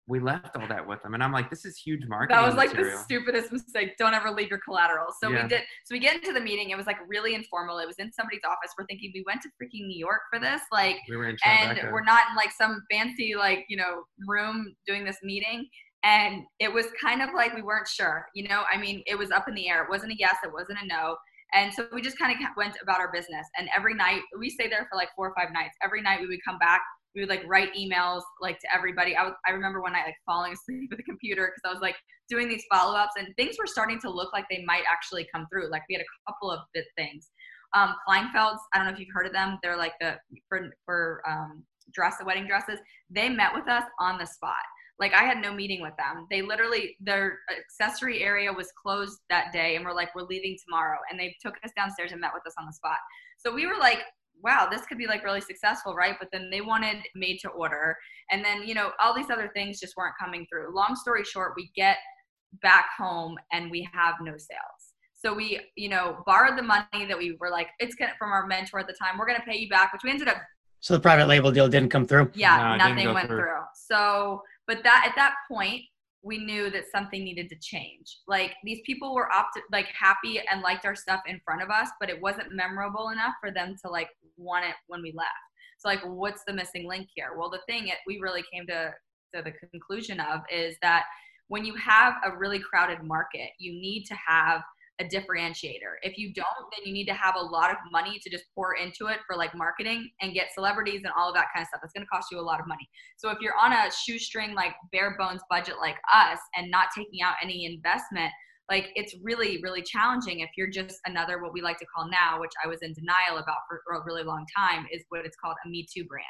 [0.07, 2.57] we left all that with them and i'm like this is huge marketing that was
[2.57, 2.97] like material.
[2.97, 3.93] the stupidest mistake.
[3.99, 5.07] Don't ever leave your collateral.
[5.23, 5.43] So Yeah.
[5.45, 5.63] we did.
[5.85, 6.71] So we get into the meeting.
[6.71, 7.79] It was like really informal.
[7.79, 8.73] It was in somebody's office.
[8.77, 10.63] We're thinking we went to freaking New York for this.
[10.73, 14.75] Like, we were in and we're not in like some fancy like you know room
[14.87, 15.69] doing this meeting.
[16.03, 18.27] And it was kind of like we weren't sure.
[18.35, 19.85] You know, I mean, it was up in the air.
[19.85, 20.37] It wasn't a yes.
[20.43, 21.17] It wasn't a no.
[21.53, 23.47] And so we just kind of went about our business.
[23.59, 25.77] And every night we stayed there for like four or five nights.
[25.83, 26.83] Every night we would come back
[27.15, 29.17] we would like write emails like to everybody.
[29.17, 31.97] I, I remember one night like falling asleep with the computer because I was like
[32.29, 35.47] doing these follow ups and things were starting to look like they might actually come
[35.51, 35.71] through.
[35.71, 37.31] Like we had a couple of bit things.
[37.75, 39.59] Um, Kleinfelds, I don't know if you've heard of them.
[39.63, 40.17] They're like the
[40.49, 42.79] for for um, dress the wedding dresses.
[43.11, 44.55] They met with us on the spot.
[45.01, 46.27] Like I had no meeting with them.
[46.31, 50.99] They literally their accessory area was closed that day, and we're like, we're leaving tomorrow,
[51.11, 52.99] and they took us downstairs and met with us on the spot.
[53.39, 54.01] So we were like,
[54.43, 56.17] wow, this could be like really successful, right?
[56.19, 57.97] But then they wanted made to order.
[58.31, 60.75] And then, you know, all these other things just weren't coming through.
[60.75, 61.97] Long story short, we get
[62.63, 64.95] back home and we have no sales.
[65.15, 68.47] So we, you know, borrowed the money that we were like, it's gonna from our
[68.47, 69.19] mentor at the time.
[69.19, 70.39] We're gonna pay you back, which we ended up.
[70.81, 72.31] So the private label deal didn't come through.
[72.35, 73.41] Yeah, no, nothing went through.
[73.41, 73.61] through.
[73.75, 75.83] So, but that at that point,
[76.23, 78.21] we knew that something needed to change.
[78.29, 81.89] Like these people were opt- like happy and liked our stuff in front of us,
[81.99, 85.31] but it wasn't memorable enough for them to like want it when we left.
[85.79, 87.31] So like, what's the missing link here?
[87.37, 88.93] Well, the thing that we really came to
[89.35, 91.03] to the conclusion of is that
[91.49, 94.63] when you have a really crowded market, you need to have
[95.01, 95.97] a differentiator.
[96.03, 98.75] If you don't, then you need to have a lot of money to just pour
[98.75, 101.81] into it for like marketing and get celebrities and all of that kind of stuff.
[101.83, 102.89] It's going to cost you a lot of money.
[103.17, 107.23] So if you're on a shoestring, like bare bones budget like us and not taking
[107.23, 108.31] out any investment,
[108.69, 112.39] like it's really, really challenging if you're just another, what we like to call now,
[112.39, 115.37] which I was in denial about for, for a really long time, is what it's
[115.43, 116.25] called a Me Too brand.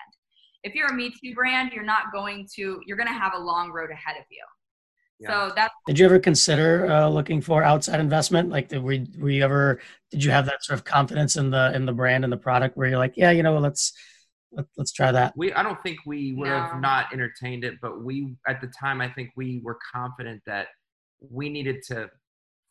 [0.63, 3.39] If you're a Me Too brand, you're not going to, you're going to have a
[3.39, 4.45] long road ahead of you.
[5.27, 5.73] So that.
[5.87, 8.49] Did you ever consider uh, looking for outside investment?
[8.49, 9.81] Like, did we, were you ever?
[10.11, 12.77] Did you have that sort of confidence in the in the brand and the product
[12.77, 13.93] where you're like, yeah, you know, let's
[14.53, 15.35] let, us try that.
[15.37, 16.59] We I don't think we would no.
[16.59, 20.69] have not entertained it, but we at the time I think we were confident that
[21.21, 22.11] we needed to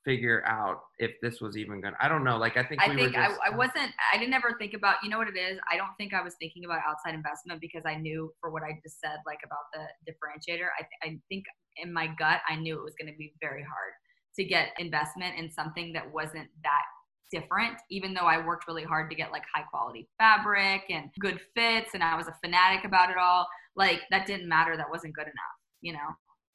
[0.05, 1.95] figure out if this was even gonna.
[1.99, 2.37] I don't know.
[2.37, 3.91] Like I think I we think just, I, I wasn't.
[4.13, 4.95] I didn't ever think about.
[5.03, 5.59] You know what it is?
[5.71, 8.79] I don't think I was thinking about outside investment because I knew for what I
[8.83, 10.67] just said, like about the differentiator.
[10.79, 11.45] I I think
[11.81, 13.93] in my gut, I knew it was going to be very hard
[14.35, 16.83] to get investment in something that wasn't that
[17.31, 21.39] different even though i worked really hard to get like high quality fabric and good
[21.55, 25.13] fits and i was a fanatic about it all like that didn't matter that wasn't
[25.13, 25.99] good enough you know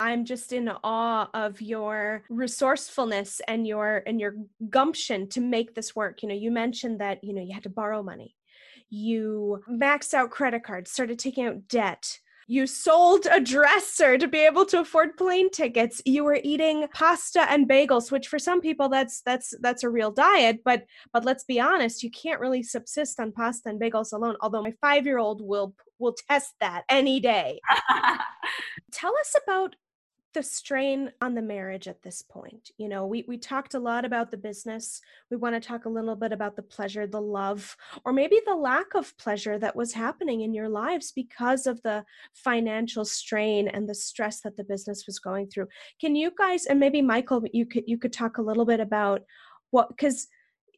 [0.01, 4.35] I'm just in awe of your resourcefulness and your and your
[4.69, 6.21] gumption to make this work.
[6.21, 8.35] You know, you mentioned that, you know, you had to borrow money.
[8.91, 12.19] You maxed out credit cards, started taking out debt.
[12.47, 16.03] You sold a dresser to be able to afford plane tickets.
[16.05, 20.11] You were eating pasta and bagels, which for some people that's that's that's a real
[20.11, 24.37] diet, but but let's be honest, you can't really subsist on pasta and bagels alone.
[24.41, 27.61] Although my 5-year-old will will test that any day.
[28.93, 29.77] Tell us about
[30.35, 34.05] the strain on the marriage at this point you know we we talked a lot
[34.05, 35.01] about the business.
[35.31, 38.55] We want to talk a little bit about the pleasure the love or maybe the
[38.55, 43.89] lack of pleasure that was happening in your lives because of the financial strain and
[43.89, 45.69] the stress that the business was going through.
[46.01, 49.23] Can you guys and maybe michael you could you could talk a little bit about
[49.71, 50.29] what because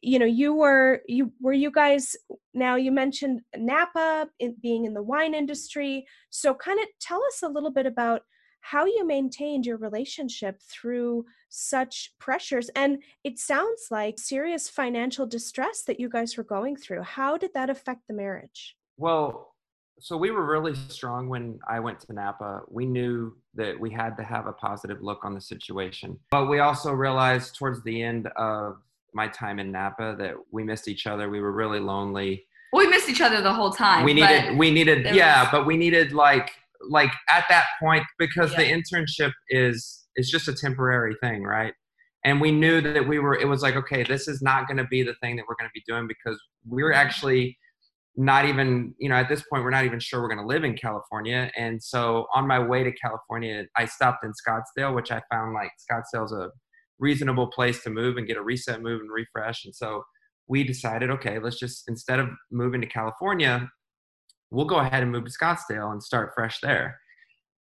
[0.01, 2.15] you know you were you were you guys
[2.53, 6.05] now you mentioned napa in, being in the wine industry.
[6.29, 8.21] So kind of tell us a little bit about
[8.61, 12.69] how you maintained your relationship through such pressures.
[12.75, 17.03] And it sounds like serious financial distress that you guys were going through.
[17.03, 18.75] How did that affect the marriage?
[18.97, 19.53] Well,
[19.99, 22.61] so we were really strong when I went to Napa.
[22.69, 26.19] We knew that we had to have a positive look on the situation.
[26.29, 28.77] But we also realized towards the end of
[29.13, 31.29] my time in Napa that we missed each other.
[31.29, 32.45] We were really lonely.
[32.73, 34.03] We missed each other the whole time.
[34.03, 35.51] We needed, we needed, yeah, was...
[35.51, 36.51] but we needed like
[36.89, 38.57] like at that point because yeah.
[38.59, 41.73] the internship is is just a temporary thing right
[42.23, 44.85] and we knew that we were it was like okay this is not going to
[44.85, 47.07] be the thing that we're going to be doing because we're mm-hmm.
[47.07, 47.57] actually
[48.15, 50.63] not even you know at this point we're not even sure we're going to live
[50.63, 55.21] in california and so on my way to california i stopped in scottsdale which i
[55.31, 56.49] found like scottsdale's a
[56.99, 60.03] reasonable place to move and get a reset move and refresh and so
[60.47, 63.69] we decided okay let's just instead of moving to california
[64.51, 66.99] we'll go ahead and move to Scottsdale and start fresh there.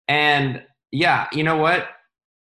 [0.07, 1.89] And yeah, you know what?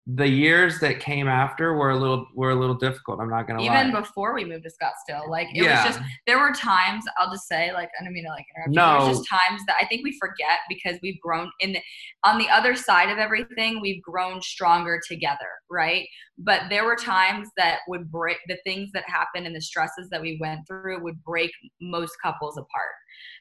[0.06, 3.20] the years that came after were a little were a little difficult.
[3.20, 4.00] I'm not gonna even lie.
[4.00, 5.86] before we moved to Scottsdale, like it yeah.
[5.86, 8.74] was just there were times I'll just say like I don't mean to like interrupt.
[8.74, 11.80] No, there's just times that I think we forget because we've grown in the,
[12.22, 13.80] on the other side of everything.
[13.80, 16.06] We've grown stronger together, right?
[16.36, 20.20] But there were times that would break the things that happened and the stresses that
[20.20, 22.92] we went through would break most couples apart.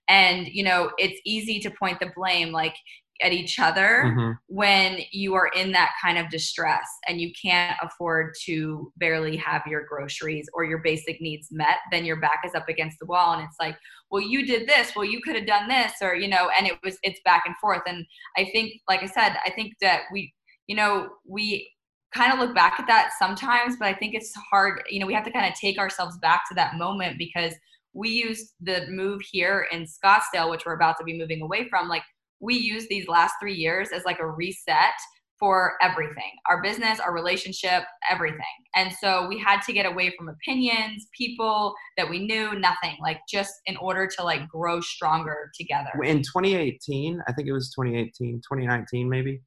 [0.08, 2.76] And you know, it's easy to point the blame like
[3.22, 4.38] at each other Mhm.
[4.48, 9.62] when you are in that kind of distress and you can't afford to barely have
[9.68, 13.34] your groceries or your basic needs met then your back is up against the wall
[13.34, 13.78] and it's like
[14.10, 16.78] well you did this well you could have done this or you know and it
[16.84, 20.34] was it's back and forth and i think like i said i think that we
[20.68, 21.72] you know we
[22.14, 25.14] kind of look back at that sometimes but i think it's hard you know we
[25.14, 27.54] have to kind of take ourselves back to that moment because
[27.94, 31.88] we used the move here in scottsdale which we're about to be moving away from
[31.88, 32.04] like
[32.40, 34.94] we used these last three years as like a reset
[35.40, 38.40] for everything our business our relationship everything.
[38.76, 43.20] And so we had to get away from opinions people that we knew nothing like
[43.30, 45.90] just in order to like grow stronger together.
[46.04, 49.42] In 2018 i think it was 2018 2019 maybe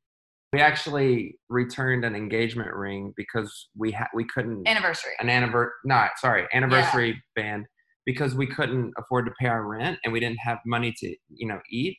[0.52, 5.12] we actually returned an engagement ring because we had we couldn't anniversary.
[5.18, 7.66] an anniversary not sorry anniversary band
[8.06, 11.46] because we couldn't afford to pay our rent and we didn't have money to you
[11.46, 11.98] know eat.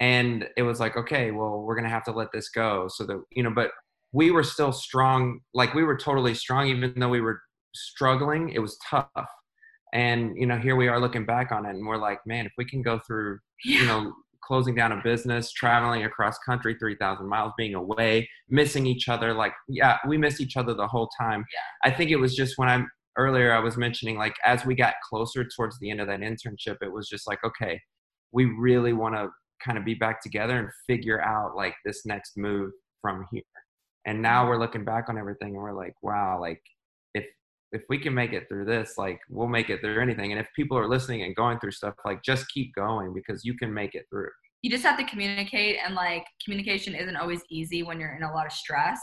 [0.00, 3.22] And it was like okay well we're gonna have to let this go so that
[3.30, 3.70] you know but
[4.12, 7.40] we were still strong like we were totally strong even though we were
[7.74, 9.08] struggling it was tough.
[9.94, 12.52] And you know here we are looking back on it and we're like man if
[12.58, 14.12] we can go through you know
[14.42, 19.52] closing down a business traveling across country 3000 miles being away missing each other like
[19.68, 21.44] yeah we miss each other the whole time.
[21.52, 21.90] Yeah.
[21.90, 24.94] i think it was just when i'm earlier i was mentioning like as we got
[25.08, 27.80] closer towards the end of that internship it was just like okay
[28.32, 29.28] we really want to
[29.64, 33.42] kind of be back together and figure out like this next move from here.
[34.06, 34.50] And now mm-hmm.
[34.50, 36.60] we're looking back on everything and we're like wow like
[37.14, 37.24] if
[37.72, 40.32] if we can make it through this like we'll make it through anything.
[40.32, 43.56] And if people are listening and going through stuff like just keep going because you
[43.56, 44.30] can make it through.
[44.62, 48.32] You just have to communicate and like communication isn't always easy when you're in a
[48.32, 49.00] lot of stress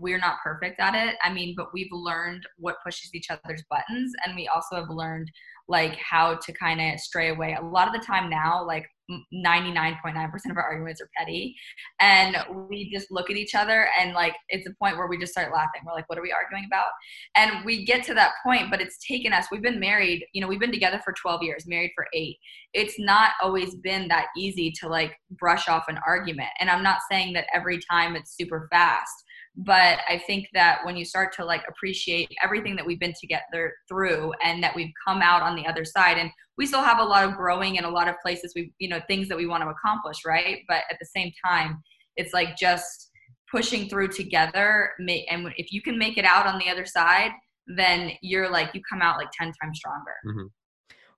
[0.00, 1.16] we're not perfect at it.
[1.22, 5.30] I mean but we've learned what pushes each other's buttons and we also have learned
[5.68, 7.56] like how to kind of stray away.
[7.58, 8.86] A lot of the time now like
[9.34, 11.54] 99.9% of our arguments are petty
[12.00, 12.36] and
[12.70, 15.52] we just look at each other and like it's a point where we just start
[15.52, 15.82] laughing.
[15.84, 16.88] We're like what are we arguing about?
[17.36, 20.48] And we get to that point but it's taken us we've been married you know
[20.48, 22.36] we've been together for 12 years married for 8
[22.72, 27.00] it's not always been that easy to like brush off an argument and i'm not
[27.10, 29.24] saying that every time it's super fast
[29.56, 33.74] but i think that when you start to like appreciate everything that we've been together
[33.88, 37.04] through and that we've come out on the other side and we still have a
[37.04, 39.62] lot of growing and a lot of places we you know things that we want
[39.62, 41.82] to accomplish right but at the same time
[42.16, 43.10] it's like just
[43.50, 47.30] pushing through together and if you can make it out on the other side
[47.66, 50.46] then you're like you come out like 10 times stronger mm-hmm.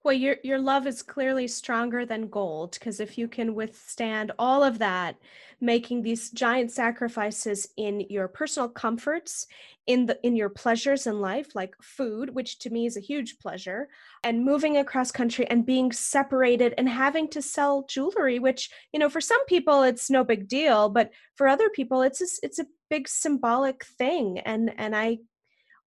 [0.03, 4.65] well your your love is clearly stronger than gold because if you can withstand all
[4.65, 5.17] of that
[5.65, 9.47] making these giant sacrifices in your personal comforts
[9.87, 13.39] in the in your pleasures in life like food which to me is a huge
[13.39, 13.89] pleasure
[14.23, 19.11] and moving across country and being separated and having to sell jewelry which you know
[19.11, 22.67] for some people it's no big deal but for other people it's a, it's a
[22.95, 24.39] big symbolic thing.
[24.39, 25.19] And and I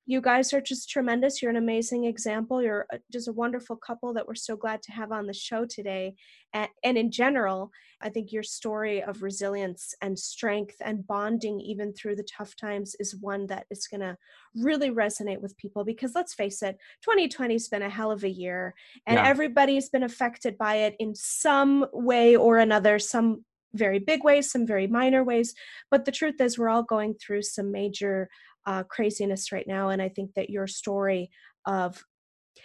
[0.10, 1.42] you guys are just tremendous.
[1.42, 2.64] You're an amazing example.
[2.64, 5.66] You're uh, just a wonderful couple that we're so glad to have on the show
[5.66, 6.16] today.
[6.54, 11.92] And, and, in general, I think your story of resilience and strength and bonding, even
[11.92, 14.18] through the tough times, is one that is going to
[14.56, 18.30] really resonate with people because let's face it, 2020 has been a hell of a
[18.30, 19.28] year and yeah.
[19.28, 23.44] everybody's been affected by it in some way or another, some
[23.74, 25.54] very big ways, some very minor ways.
[25.92, 28.30] But the truth is, we're all going through some major
[28.68, 29.90] uh, craziness right now.
[29.90, 31.32] And I think that your story
[31.66, 32.04] of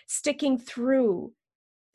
[0.06, 1.32] sticking through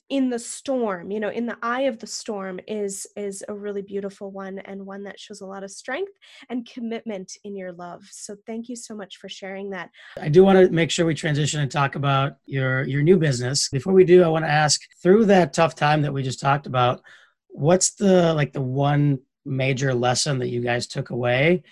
[0.09, 3.81] in the storm you know in the eye of the storm is is a really
[3.81, 6.13] beautiful one and one that shows a lot of strength
[6.49, 9.89] and commitment in your love so thank you so much for sharing that
[10.21, 13.67] i do want to make sure we transition and talk about your your new business
[13.69, 16.67] before we do i want to ask through that tough time that we just talked
[16.67, 17.01] about
[17.49, 21.63] what's the like the one major lesson that you guys took away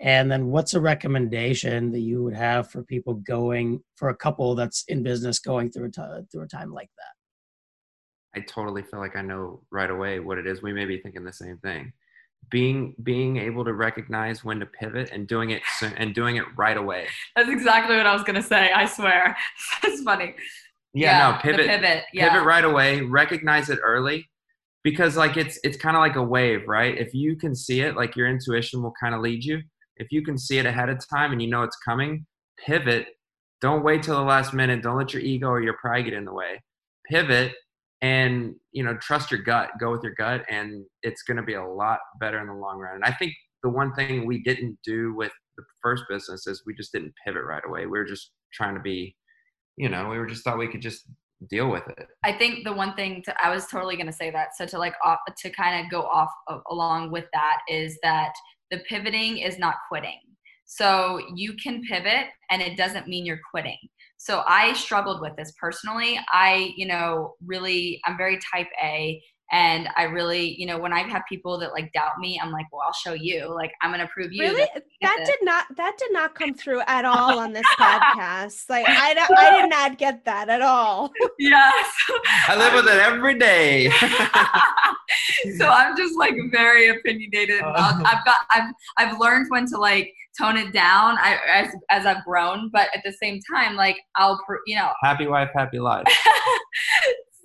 [0.00, 4.54] and then what's a recommendation that you would have for people going for a couple
[4.54, 8.40] that's in business going through a t- through a time like that?
[8.40, 10.62] I totally feel like I know right away what it is.
[10.62, 11.92] We may be thinking the same thing.
[12.50, 15.62] Being being able to recognize when to pivot and doing it
[15.96, 17.06] and doing it right away.
[17.36, 18.72] That's exactly what I was gonna say.
[18.72, 19.36] I swear,
[19.84, 20.34] it's funny.
[20.92, 22.28] Yeah, yeah no, pivot, pivot, yeah.
[22.28, 23.00] pivot right away.
[23.00, 24.28] Recognize it early,
[24.82, 26.98] because like it's it's kind of like a wave, right?
[26.98, 29.62] If you can see it, like your intuition will kind of lead you
[29.96, 32.26] if you can see it ahead of time and you know it's coming,
[32.64, 33.06] pivot.
[33.60, 34.82] Don't wait till the last minute.
[34.82, 36.62] Don't let your ego or your pride get in the way.
[37.10, 37.52] Pivot
[38.02, 39.70] and you know trust your gut.
[39.80, 42.78] Go with your gut, and it's going to be a lot better in the long
[42.78, 42.96] run.
[42.96, 46.74] And I think the one thing we didn't do with the first business is we
[46.74, 47.86] just didn't pivot right away.
[47.86, 49.16] We were just trying to be,
[49.76, 51.06] you know, we were just thought we could just
[51.48, 52.06] deal with it.
[52.24, 54.56] I think the one thing to, I was totally going to say that.
[54.56, 58.32] So to like off, to kind of go off of, along with that is that
[58.74, 60.18] the pivoting is not quitting.
[60.64, 63.78] So you can pivot and it doesn't mean you're quitting.
[64.16, 66.18] So I struggled with this personally.
[66.32, 69.22] I, you know, really, I'm very type A
[69.52, 72.66] and i really you know when i have people that like doubt me i'm like
[72.72, 73.52] well i'll show you.
[73.54, 74.68] Like i'm gonna prove you really?
[74.74, 78.68] that, that did not that did not come through at all on this podcast.
[78.68, 81.12] Like i i did not get that at all.
[81.38, 81.86] Yes.
[82.48, 83.90] I live with it every day.
[85.58, 87.60] So i'm just like very opinionated.
[87.62, 92.06] Uh, i've got i've i've learned when to like tone it down I, as, as
[92.06, 94.90] i've grown but at the same time like i'll you know.
[95.02, 96.06] Happy wife happy life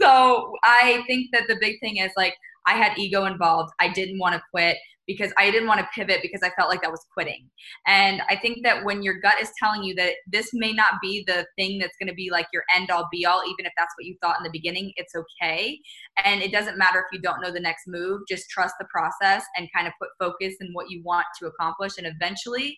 [0.02, 2.36] so I think that the big thing is like
[2.66, 3.72] I had ego involved.
[3.80, 4.78] I didn't want to quit
[5.10, 7.50] because I didn't want to pivot because I felt like that was quitting.
[7.88, 11.24] And I think that when your gut is telling you that this may not be
[11.26, 13.92] the thing that's going to be like your end all be all, even if that's
[13.98, 15.80] what you thought in the beginning, it's okay.
[16.24, 19.44] And it doesn't matter if you don't know the next move, just trust the process
[19.58, 21.98] and kind of put focus in what you want to accomplish.
[21.98, 22.78] And eventually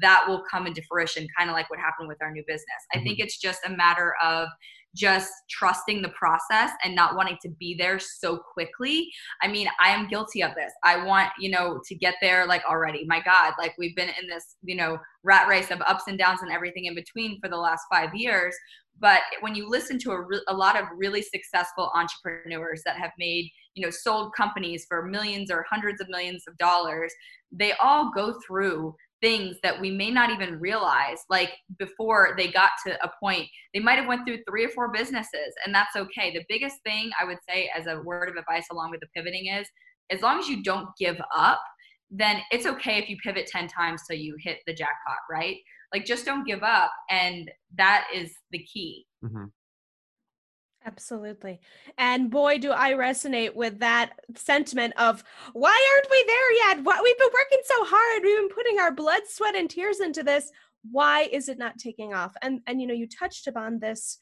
[0.00, 2.62] that will come into fruition, kind of like what happened with our new business.
[2.94, 3.00] Mm-hmm.
[3.00, 4.46] I think it's just a matter of
[4.94, 9.08] just trusting the process and not wanting to be there so quickly.
[9.42, 10.72] I mean, I am guilty of this.
[10.84, 13.04] I want, you know, to get there like already.
[13.06, 16.40] My God, like we've been in this, you know, rat race of ups and downs
[16.42, 18.54] and everything in between for the last five years.
[19.00, 23.10] But when you listen to a, re- a lot of really successful entrepreneurs that have
[23.18, 27.12] made, you know, sold companies for millions or hundreds of millions of dollars,
[27.50, 32.72] they all go through things that we may not even realize like before they got
[32.86, 36.32] to a point they might have went through three or four businesses and that's okay.
[36.32, 39.46] The biggest thing i would say as a word of advice along with the pivoting
[39.46, 39.66] is
[40.10, 41.62] as long as you don't give up
[42.10, 45.56] then it's okay if you pivot 10 times so you hit the jackpot right?
[45.92, 49.06] Like just don't give up and that is the key.
[49.24, 49.44] Mm-hmm.
[50.84, 51.60] Absolutely.
[51.96, 55.22] And boy, do I resonate with that sentiment of
[55.52, 56.84] why aren't we there yet?
[56.84, 58.22] What we've been working so hard.
[58.22, 60.50] We've been putting our blood, sweat, and tears into this.
[60.90, 62.34] Why is it not taking off?
[62.42, 64.18] And and you know, you touched upon this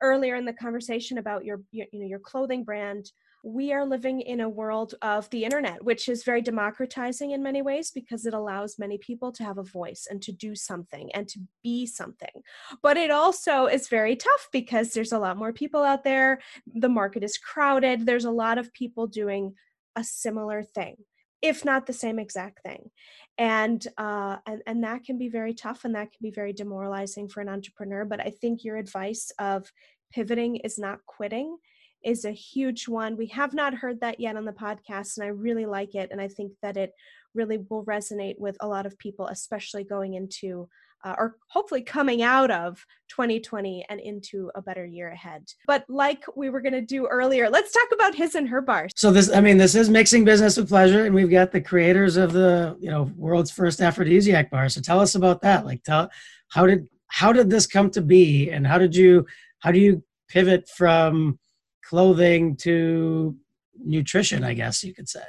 [0.00, 3.10] earlier in the conversation about your, your you know your clothing brand
[3.42, 7.62] we are living in a world of the internet, which is very democratizing in many
[7.62, 11.26] ways because it allows many people to have a voice and to do something and
[11.28, 12.42] to be something.
[12.82, 16.40] But it also is very tough because there's a lot more people out there.
[16.66, 18.04] The market is crowded.
[18.04, 19.54] There's a lot of people doing
[19.96, 20.96] a similar thing,
[21.40, 22.90] if not the same exact thing.
[23.38, 27.28] And, uh, and and that can be very tough and that can be very demoralizing
[27.28, 28.04] for an entrepreneur.
[28.04, 29.72] But I think your advice of
[30.12, 31.56] pivoting is not quitting
[32.04, 33.16] is a huge one.
[33.16, 36.10] We have not heard that yet on the podcast, and I really like it.
[36.10, 36.92] And I think that it
[37.34, 40.68] really will resonate with a lot of people, especially going into
[41.04, 45.46] uh, or hopefully coming out of 2020 and into a better year ahead.
[45.66, 48.88] But like we were going to do earlier, let's talk about his and her bar.
[48.94, 52.16] So this, I mean, this is mixing business with pleasure, and we've got the creators
[52.16, 54.68] of the you know world's first aphrodisiac bar.
[54.68, 55.64] So tell us about that.
[55.64, 56.10] Like, tell
[56.48, 59.26] how did how did this come to be, and how did you
[59.60, 61.38] how do you pivot from
[61.90, 63.36] clothing to
[63.76, 65.24] nutrition, I guess you could say.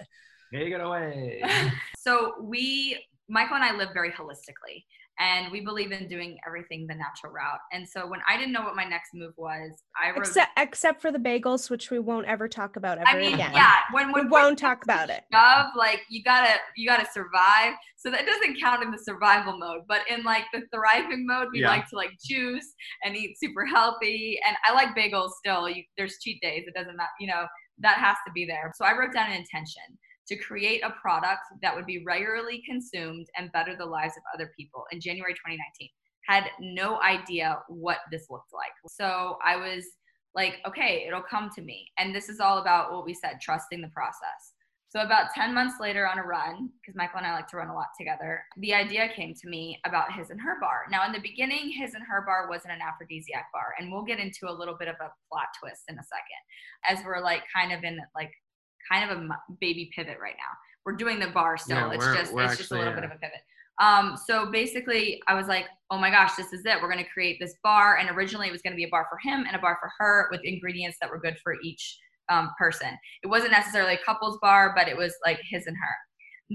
[0.53, 1.41] Take it away.
[1.97, 4.85] so we, Michael and I live very holistically
[5.19, 7.59] and we believe in doing everything the natural route.
[7.71, 11.01] And so when I didn't know what my next move was, I wrote, except except
[11.01, 13.51] for the bagels, which we won't ever talk about ever I mean, again.
[13.53, 15.23] Yeah, when, when we won't talk about it.
[15.33, 17.73] Of like you gotta you gotta survive.
[17.97, 21.61] So that doesn't count in the survival mode, but in like the thriving mode, we
[21.61, 21.69] yeah.
[21.69, 24.39] like to like juice and eat super healthy.
[24.47, 25.69] And I like bagels still.
[25.69, 26.63] You, there's cheat days.
[26.67, 27.09] It doesn't matter.
[27.19, 27.45] You know
[27.79, 28.71] that has to be there.
[28.75, 29.83] So I wrote down an intention
[30.31, 34.53] to create a product that would be regularly consumed and better the lives of other
[34.57, 35.89] people in January 2019.
[36.25, 38.71] Had no idea what this looked like.
[38.87, 39.83] So I was
[40.33, 41.89] like, okay, it'll come to me.
[41.97, 44.53] And this is all about what we said trusting the process.
[44.87, 47.69] So about 10 months later on a run, because Michael and I like to run
[47.69, 50.85] a lot together, the idea came to me about his and her bar.
[50.89, 53.73] Now in the beginning, his and her bar wasn't an aphrodisiac bar.
[53.79, 57.05] And we'll get into a little bit of a plot twist in a second as
[57.05, 58.31] we're like kind of in like
[58.91, 59.27] kind of a
[59.59, 60.57] baby pivot right now.
[60.85, 61.77] We're doing the bar still.
[61.77, 63.41] Yeah, it's just it's just a little bit of a pivot.
[63.79, 66.81] Um, so basically, I was like, oh my gosh, this is it.
[66.81, 67.97] We're going to create this bar.
[67.97, 69.91] And originally, it was going to be a bar for him and a bar for
[69.99, 71.97] her with ingredients that were good for each
[72.29, 72.89] um, person.
[73.23, 75.95] It wasn't necessarily a couples bar, but it was like his and her.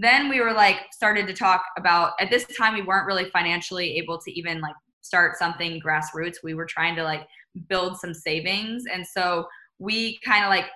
[0.01, 3.97] Then we were like, started to talk about, at this time, we weren't really financially
[3.97, 6.37] able to even like start something grassroots.
[6.45, 7.27] We were trying to like
[7.69, 8.85] build some savings.
[8.93, 9.47] And so
[9.79, 10.67] we kind of like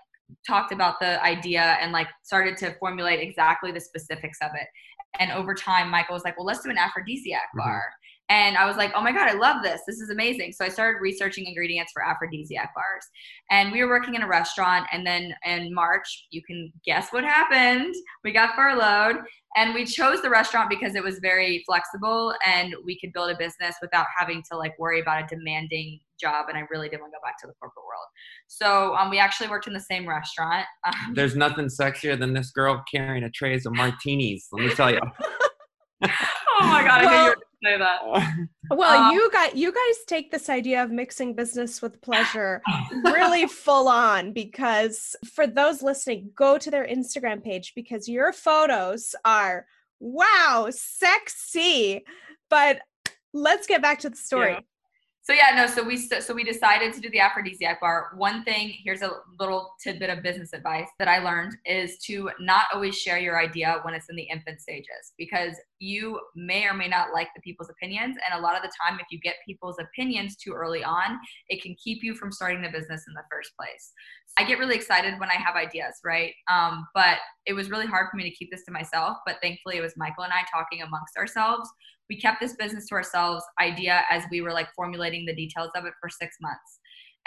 [0.46, 4.66] talked about the idea and like started to formulate exactly the specifics of it.
[5.18, 7.68] And over time, Michael was like, well, let's do an aphrodisiac mm-hmm.
[8.30, 8.36] Bar.
[8.36, 9.80] And I was like, oh my God, I love this.
[9.86, 10.52] This is amazing.
[10.52, 13.04] So I started researching ingredients for aphrodisiac bars.
[13.50, 14.86] And we were working in a restaurant.
[14.92, 17.94] And then in March, you can guess what happened.
[18.24, 19.16] We got furloughed.
[19.56, 23.36] And we chose the restaurant because it was very flexible and we could build a
[23.36, 26.46] business without having to like worry about a demanding job.
[26.48, 28.06] And I really didn't want to go back to the corporate world.
[28.46, 30.66] So um, we actually worked in the same restaurant.
[30.86, 34.46] Um, There's nothing sexier than this girl carrying a trays of martinis.
[34.52, 35.00] Let me tell you.
[36.04, 36.08] oh
[36.60, 38.00] my God, I knew you were say that.
[38.72, 42.62] Well, Um, you got you guys take this idea of mixing business with pleasure
[43.04, 49.16] really full on because for those listening, go to their Instagram page because your photos
[49.24, 49.66] are
[49.98, 52.04] wow, sexy.
[52.48, 52.78] But
[53.32, 54.52] let's get back to the story.
[54.52, 54.61] Yeah.
[55.30, 55.68] So yeah, no.
[55.68, 58.10] So we so we decided to do the aphrodisiac bar.
[58.16, 62.64] One thing here's a little tidbit of business advice that I learned is to not
[62.74, 66.88] always share your idea when it's in the infant stages because you may or may
[66.88, 69.76] not like the people's opinions, and a lot of the time, if you get people's
[69.78, 71.16] opinions too early on,
[71.48, 73.92] it can keep you from starting the business in the first place.
[74.36, 76.32] I get really excited when I have ideas, right?
[76.50, 79.18] Um, but it was really hard for me to keep this to myself.
[79.24, 81.70] But thankfully, it was Michael and I talking amongst ourselves
[82.11, 85.86] we kept this business to ourselves idea as we were like formulating the details of
[85.86, 86.80] it for six months.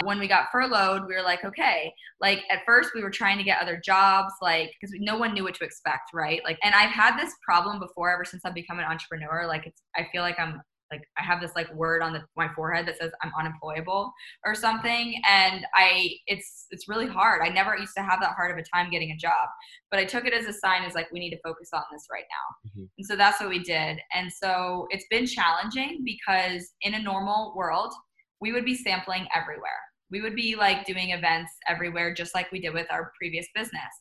[0.04, 3.44] When we got furloughed, we were like, okay, like at first we were trying to
[3.44, 6.42] get other jobs, like, because no one knew what to expect, right?
[6.44, 9.48] Like, and I've had this problem before ever since I've become an entrepreneur.
[9.48, 10.62] Like, it's, I feel like I'm
[10.94, 14.14] like I have this like word on the, my forehead that says I'm unemployable
[14.46, 17.42] or something and I it's it's really hard.
[17.44, 19.50] I never used to have that hard of a time getting a job,
[19.90, 22.06] but I took it as a sign as like we need to focus on this
[22.12, 22.72] right now.
[22.82, 22.90] Mhm.
[22.98, 23.98] And so that's what we did.
[24.14, 27.94] And so it's been challenging because in a normal world,
[28.40, 29.82] we would be sampling everywhere.
[30.12, 33.94] We would be like doing events everywhere just like we did with our previous business.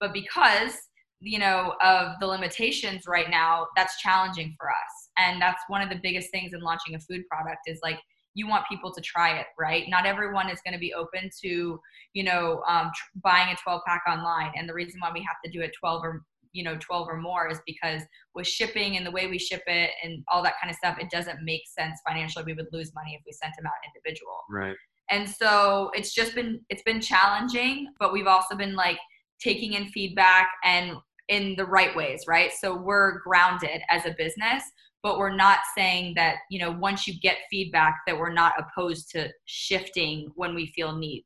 [0.00, 0.76] But because
[1.20, 5.90] you know of the limitations right now that's challenging for us and that's one of
[5.90, 7.98] the biggest things in launching a food product is like
[8.34, 9.84] you want people to try it right?
[9.88, 11.80] Not everyone is going to be open to
[12.14, 14.52] you know um, tr- buying a 12 pack online.
[14.56, 17.16] And the reason why we have to do it 12 or you know 12 or
[17.16, 18.02] more is because
[18.34, 21.10] with shipping and the way we ship it and all that kind of stuff it
[21.10, 22.44] doesn't make sense financially.
[22.44, 24.38] We would lose money if we sent them out individual.
[24.50, 24.76] Right.
[25.10, 28.98] and so it's just been it's been challenging but we've also been like
[29.40, 30.96] taking in feedback and
[31.28, 32.50] in the right ways right?
[32.52, 34.64] So we're grounded as a business
[35.02, 39.10] but we're not saying that you know once you get feedback that we're not opposed
[39.10, 41.24] to shifting when we feel need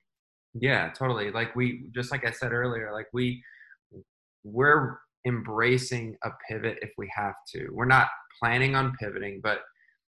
[0.55, 1.31] Yeah, totally.
[1.33, 3.43] Like we just like I said earlier, like we
[4.45, 7.69] we're embracing a pivot if we have to.
[7.73, 8.09] We're not
[8.41, 9.61] planning on pivoting, but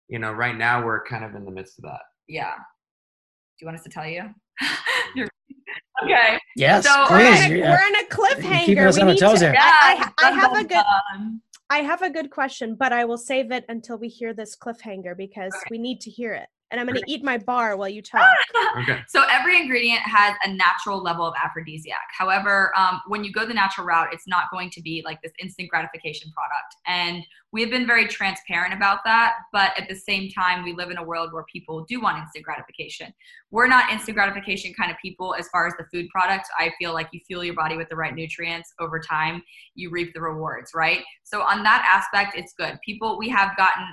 [0.09, 2.00] you know, right now we're kind of in the midst of that.
[2.28, 4.22] yeah do you want us to tell you
[5.14, 5.28] You're-
[6.04, 7.44] okay Yes, So, We're please.
[7.46, 7.70] in a, Yeah.
[7.70, 8.64] we're in a cliffhanger.
[8.66, 9.54] keeping us We on our need toes to- here.
[9.59, 10.84] I, I, I have a good dun,
[11.14, 11.40] dun.
[11.68, 15.16] I have a good question, but I will save it until we hear this cliffhanger
[15.16, 15.68] because Okay.
[15.70, 16.48] we need to hear it.
[16.70, 18.28] And I'm going to eat my bar while you talk.
[18.82, 19.00] Okay.
[19.08, 22.08] So every ingredient has a natural level of aphrodisiac.
[22.16, 25.32] However, um, when you go the natural route, it's not going to be like this
[25.40, 26.76] instant gratification product.
[26.86, 29.36] And we have been very transparent about that.
[29.50, 32.44] But at the same time, we live in a world where people do want instant
[32.44, 33.14] gratification.
[33.50, 36.46] We're not instant gratification kind of people as far as the food product.
[36.58, 39.42] I feel like you fuel your body with the right nutrients over time,
[39.74, 41.02] you reap the rewards, right?
[41.24, 42.78] So on that aspect, it's good.
[42.84, 43.86] People, we have gotten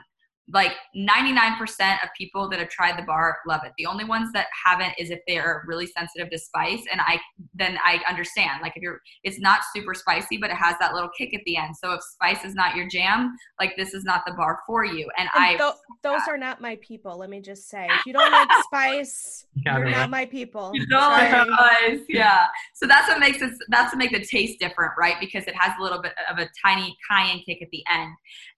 [0.52, 1.58] like 99%
[2.04, 3.72] of people that have tried the bar love it.
[3.78, 6.84] The only ones that haven't is if they are really sensitive to spice.
[6.92, 7.20] And I
[7.56, 8.62] then I understand.
[8.62, 11.56] Like if you're it's not super spicy, but it has that little kick at the
[11.56, 11.76] end.
[11.78, 15.10] So if spice is not your jam, like this is not the bar for you.
[15.18, 17.18] And, And I tho- those are not my people.
[17.18, 19.92] Let me just say, if you don't like spice, Yeah, you're right.
[19.92, 20.72] not my people.
[20.74, 22.48] You don't like spice, yeah.
[22.74, 23.52] So that's what makes it.
[23.70, 25.16] That's what makes the taste different, right?
[25.22, 28.12] Because it has a little bit of a tiny cayenne kick at the end,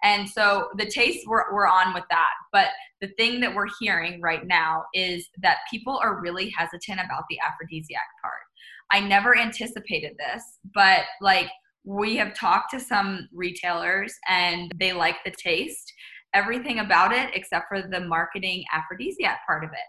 [0.04, 2.32] and so the taste we're we're on with that.
[2.52, 2.68] But
[3.02, 7.38] the thing that we're hearing right now is that people are really hesitant about the
[7.46, 8.34] aphrodisiac part.
[8.92, 11.50] I never anticipated this, but like
[11.84, 15.92] we have talked to some retailers and they like the taste,
[16.34, 19.88] everything about it except for the marketing aphrodisiac part of it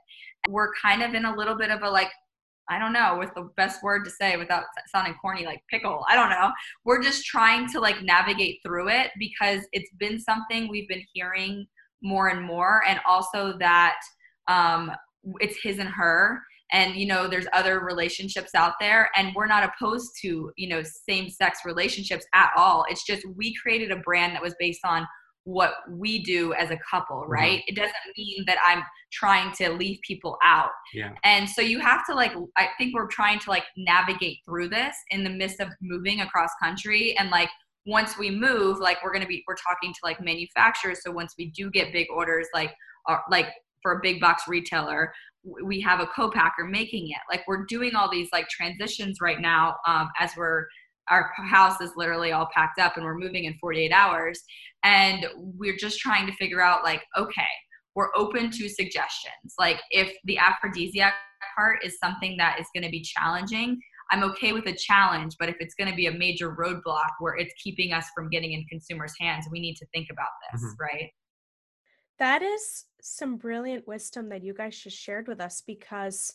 [0.48, 2.10] we're kind of in a little bit of a like
[2.68, 6.04] I don't know what's the best word to say without sounding corny, like pickle.
[6.08, 6.50] I don't know.
[6.84, 11.68] We're just trying to like navigate through it because it's been something we've been hearing
[12.06, 13.96] more and more, and also that
[14.48, 14.92] um,
[15.40, 16.40] it's his and her,
[16.72, 20.82] and you know there's other relationships out there, and we're not opposed to you know
[21.08, 22.84] same-sex relationships at all.
[22.88, 25.06] It's just we created a brand that was based on
[25.46, 27.62] what we do as a couple, right?
[27.68, 28.82] It doesn't mean that I'm
[29.12, 30.70] trying to leave people out.
[30.92, 31.12] Yeah.
[31.22, 34.96] And so you have to like I think we're trying to like navigate through this
[35.10, 37.48] in the midst of moving across country and like
[37.86, 41.00] once we move, like we're gonna be we're talking to like manufacturers.
[41.02, 42.74] So once we do get big orders, like
[43.08, 43.46] uh, like
[43.82, 45.12] for a big box retailer,
[45.64, 47.20] we have a co-packer making it.
[47.30, 50.66] Like we're doing all these like transitions right now um, as we're
[51.08, 54.42] our house is literally all packed up and we're moving in 48 hours
[54.82, 57.42] and we're just trying to figure out like okay
[57.94, 61.14] we're open to suggestions like if the aphrodisiac
[61.54, 63.78] part is something that is going to be challenging
[64.10, 67.36] i'm okay with a challenge but if it's going to be a major roadblock where
[67.36, 70.82] it's keeping us from getting in consumers hands we need to think about this mm-hmm.
[70.82, 71.10] right
[72.18, 76.32] that is some brilliant wisdom that you guys just shared with us because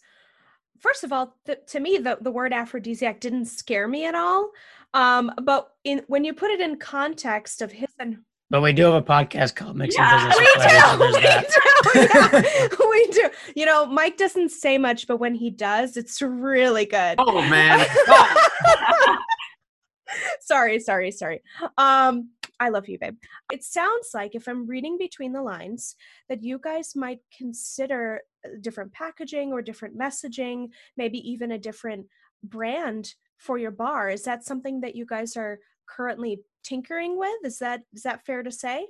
[0.79, 4.49] first of all th- to me the, the word aphrodisiac didn't scare me at all
[4.93, 8.17] um, but in when you put it in context of his and
[8.51, 11.45] but we do have a podcast called Mixing yeah, Business with Pleasure.
[11.49, 11.59] So
[11.95, 13.29] we, do, yeah, we do.
[13.55, 17.15] You know, Mike doesn't say much, but when he does, it's really good.
[17.17, 17.87] Oh man.
[20.41, 21.41] sorry, sorry, sorry.
[21.77, 23.15] Um, I love you, babe.
[23.53, 25.95] It sounds like, if I'm reading between the lines,
[26.27, 32.05] that you guys might consider uh, different packaging or different messaging, maybe even a different
[32.43, 34.09] brand for your bar.
[34.09, 37.45] Is that something that you guys are currently tinkering with?
[37.45, 38.87] Is that is that fair to say?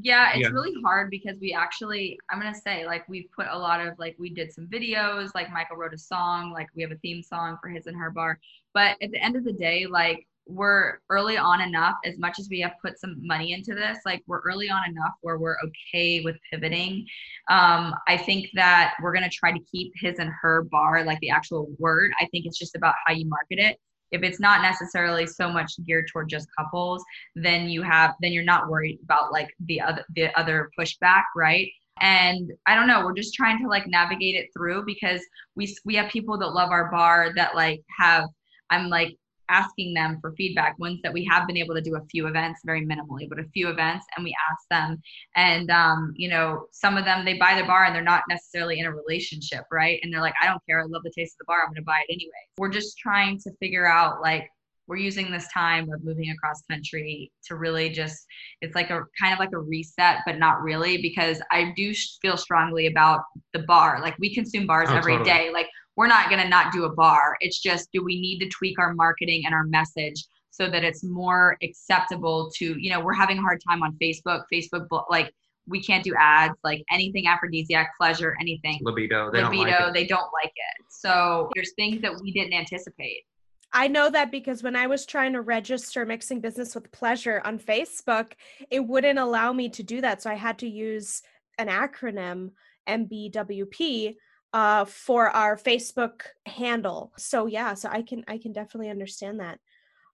[0.00, 0.48] Yeah, it's yeah.
[0.48, 4.16] really hard because we actually, I'm gonna say, like we've put a lot of like
[4.18, 7.56] we did some videos, like Michael wrote a song, like we have a theme song
[7.60, 8.38] for his and her bar.
[8.74, 12.48] But at the end of the day, like we're early on enough as much as
[12.48, 16.22] we have put some money into this like we're early on enough where we're okay
[16.22, 17.06] with pivoting
[17.50, 21.20] um, i think that we're going to try to keep his and her bar like
[21.20, 23.78] the actual word i think it's just about how you market it
[24.10, 27.02] if it's not necessarily so much geared toward just couples
[27.36, 31.70] then you have then you're not worried about like the other the other pushback right?
[32.00, 35.20] And i don't know we're just trying to like navigate it through because
[35.56, 38.24] we we have people that love our bar that like have
[38.70, 39.16] i'm like
[39.48, 42.60] asking them for feedback ones that we have been able to do a few events
[42.64, 45.00] very minimally but a few events and we ask them.
[45.36, 48.78] And um, you know some of them they buy the bar and they're not necessarily
[48.78, 50.00] in a relationship right?
[50.02, 50.80] And they're like i don't care.
[50.80, 51.62] I love the taste of the bar.
[51.62, 52.30] I'm going to buy it anyway.
[52.58, 54.48] We're just trying to figure out like
[54.86, 58.26] we're using this time of moving across country to really just
[58.62, 61.92] it's like a kind of like a reset but not really because i do
[62.22, 63.20] feel strongly about
[63.58, 64.00] the bar.
[64.00, 65.30] Like we consume bars oh, every totally.
[65.30, 65.50] day.
[65.52, 65.68] like
[65.98, 67.36] we're not going to not do a bar.
[67.40, 71.02] It's just, do we need to tweak our marketing and our message so that it's
[71.02, 74.44] more acceptable to, you know, we're having a hard time on Facebook.
[74.52, 75.34] Facebook, like,
[75.66, 78.78] we can't do ads, like anything aphrodisiac, pleasure, anything.
[78.80, 80.84] Libido, they Libido, don't like they don't like it.
[80.88, 83.24] So there's things that we didn't anticipate.
[83.72, 87.58] I know that because when I was trying to register mixing business with pleasure on
[87.58, 88.32] Facebook,
[88.70, 90.22] it wouldn't allow me to do that.
[90.22, 91.22] So I had to use
[91.58, 92.52] an acronym
[92.88, 94.14] MBWP
[94.52, 97.12] uh, for our Facebook handle.
[97.16, 99.58] So yeah, so I can I can definitely understand that.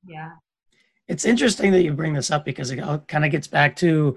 [0.06, 0.32] Yeah.
[1.06, 2.78] It's interesting that you bring this up because it
[3.08, 4.16] kind of gets back to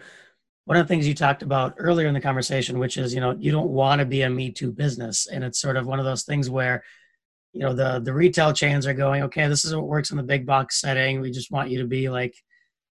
[0.65, 3.35] one of the things you talked about earlier in the conversation, which is you know
[3.37, 6.05] you don't want to be a Me Too business, and it's sort of one of
[6.05, 6.83] those things where
[7.53, 10.23] you know the the retail chains are going, okay, this is what works in the
[10.23, 11.19] big box setting.
[11.21, 12.35] We just want you to be like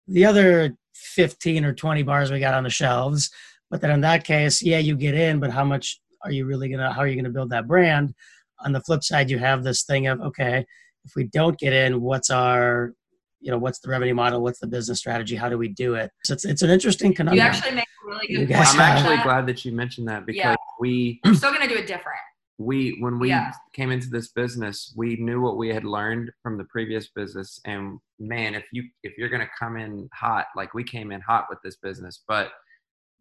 [0.07, 3.31] the other 15 or 20 bars we got on the shelves.
[3.71, 6.69] But then in that case, yeah, you get in, but how much are you really
[6.69, 8.15] gonna how are you gonna build that brand?
[8.61, 10.67] On the flip side you have this thing of okay
[11.05, 12.93] if we don't get in what's our
[13.41, 14.43] you know what's the revenue model?
[14.43, 15.35] What's the business strategy?
[15.35, 16.11] How do we do it?
[16.25, 17.37] So it's, it's an interesting conundrum.
[17.37, 18.69] You actually make a really good point.
[18.69, 20.57] i'm actually glad that you mentioned that because yeah.
[20.79, 22.19] we we're still going to do it different.
[22.59, 23.53] we when we yeah.
[23.73, 27.61] came into this business we knew what we had learned from the previous business.
[27.65, 31.21] And man if you if you're going to come in hot like we came in
[31.23, 32.23] hot with this business.
[32.29, 32.51] But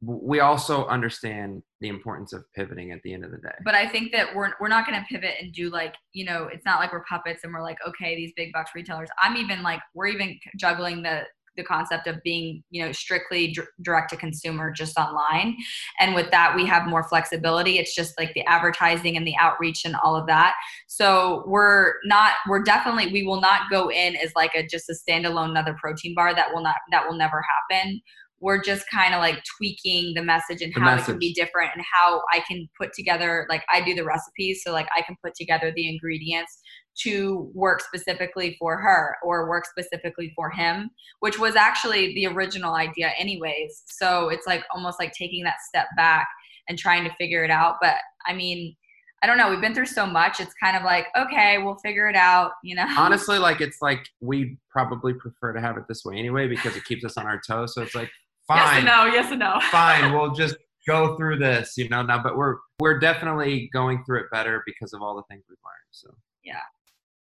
[0.02, 3.56] we also understand the importance of pivoting at the end of the day.
[3.66, 6.50] But I think that we're we're not going to pivot and do like you know
[6.52, 9.10] it's not like we're puppets and we're like okay these big box retailers.
[9.22, 11.24] I'm even like we're even juggling the
[11.58, 15.58] the concept of being you know strictly direct to consumer just online.
[16.00, 17.78] And with that we have more flexibility.
[17.78, 20.54] It's just like the advertising and the outreach and all of that.
[20.88, 24.94] So we're not we're definitely we will not go in as like a just a
[24.94, 26.34] standalone another protein bar.
[26.34, 28.02] That will not that will never happen
[28.42, 31.10] we're just kind of like tweaking the message and the how message.
[31.10, 34.62] it can be different and how I can put together like I do the recipes
[34.64, 36.60] so like I can put together the ingredients
[37.04, 42.76] to work specifically for her or work specifically for him which was actually the original
[42.76, 46.28] idea anyways so it's like almost like taking that step back
[46.68, 48.76] and trying to figure it out but I mean
[49.22, 49.50] I don't know.
[49.50, 50.40] We've been through so much.
[50.40, 52.86] It's kind of like, okay, we'll figure it out, you know?
[52.98, 56.86] Honestly, like, it's like we probably prefer to have it this way anyway because it
[56.86, 57.74] keeps us on our toes.
[57.74, 58.10] So it's like,
[58.50, 58.58] fine.
[58.58, 59.06] Yes and no.
[59.06, 59.60] Yes and no.
[59.72, 60.14] fine.
[60.14, 62.02] We'll just go through this, you know.
[62.02, 65.58] Now, but we're we're definitely going through it better because of all the things we've
[65.64, 65.92] learned.
[65.92, 66.10] So
[66.44, 66.62] yeah.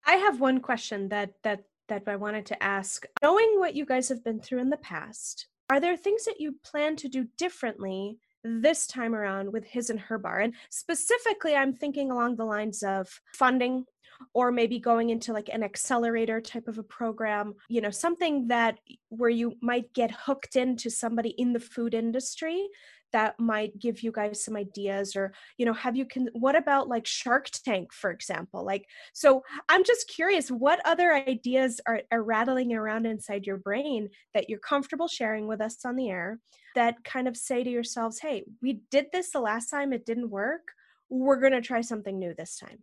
[0.05, 3.05] I have one question that that that I wanted to ask.
[3.21, 6.55] Knowing what you guys have been through in the past, are there things that you
[6.63, 10.39] plan to do differently this time around with his and her bar?
[10.39, 13.85] And specifically, I'm thinking along the lines of funding
[14.33, 18.79] or maybe going into like an accelerator type of a program, you know, something that
[19.09, 22.67] where you might get hooked into somebody in the food industry
[23.13, 26.89] that might give you guys some ideas or you know have you can what about
[26.89, 28.65] like shark tank for example?
[28.65, 34.09] Like so i'm just curious what other ideas are, are rattling around inside your brain
[34.33, 36.39] that you're comfortable sharing with us on the air
[36.75, 40.29] that kind of say to yourselves hey we did this the last time it didn't
[40.29, 40.69] work.
[41.09, 42.79] We're going to try something new this time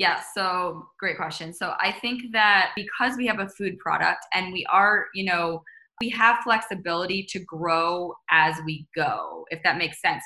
[0.00, 1.52] yeah, so great question.
[1.52, 5.62] So I think that because we have a food product and we are, you know,
[6.00, 10.24] we have flexibility to grow as we go, if that makes sense.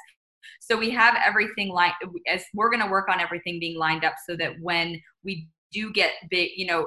[0.61, 1.95] So we have everything like
[2.33, 5.93] as we're going to work on everything being lined up so that when we do
[5.93, 6.87] get big, you know,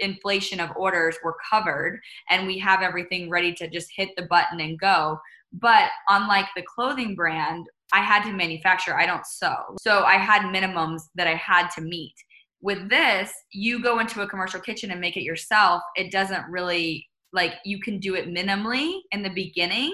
[0.00, 4.58] inflation of orders, we're covered and we have everything ready to just hit the button
[4.58, 5.20] and go.
[5.52, 9.54] But unlike the clothing brand, I had to manufacture, I don't sew.
[9.80, 12.14] So I had minimums that I had to meet.
[12.60, 15.82] With this, you go into a commercial kitchen and make it yourself.
[15.96, 19.92] It doesn't really like you can do it minimally in the beginning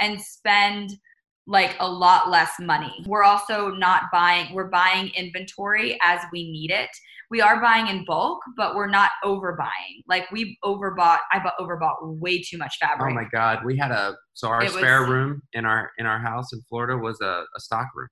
[0.00, 0.90] and spend
[1.46, 3.04] like a lot less money.
[3.06, 6.90] We're also not buying, we're buying inventory as we need it.
[7.30, 10.02] We are buying in bulk, but we're not overbuying.
[10.06, 13.10] Like we overbought, I bought overbought way too much oh fabric.
[13.10, 13.64] Oh my God.
[13.64, 16.60] We had a, so our it spare was, room in our, in our house in
[16.68, 18.08] Florida was a, a stock room.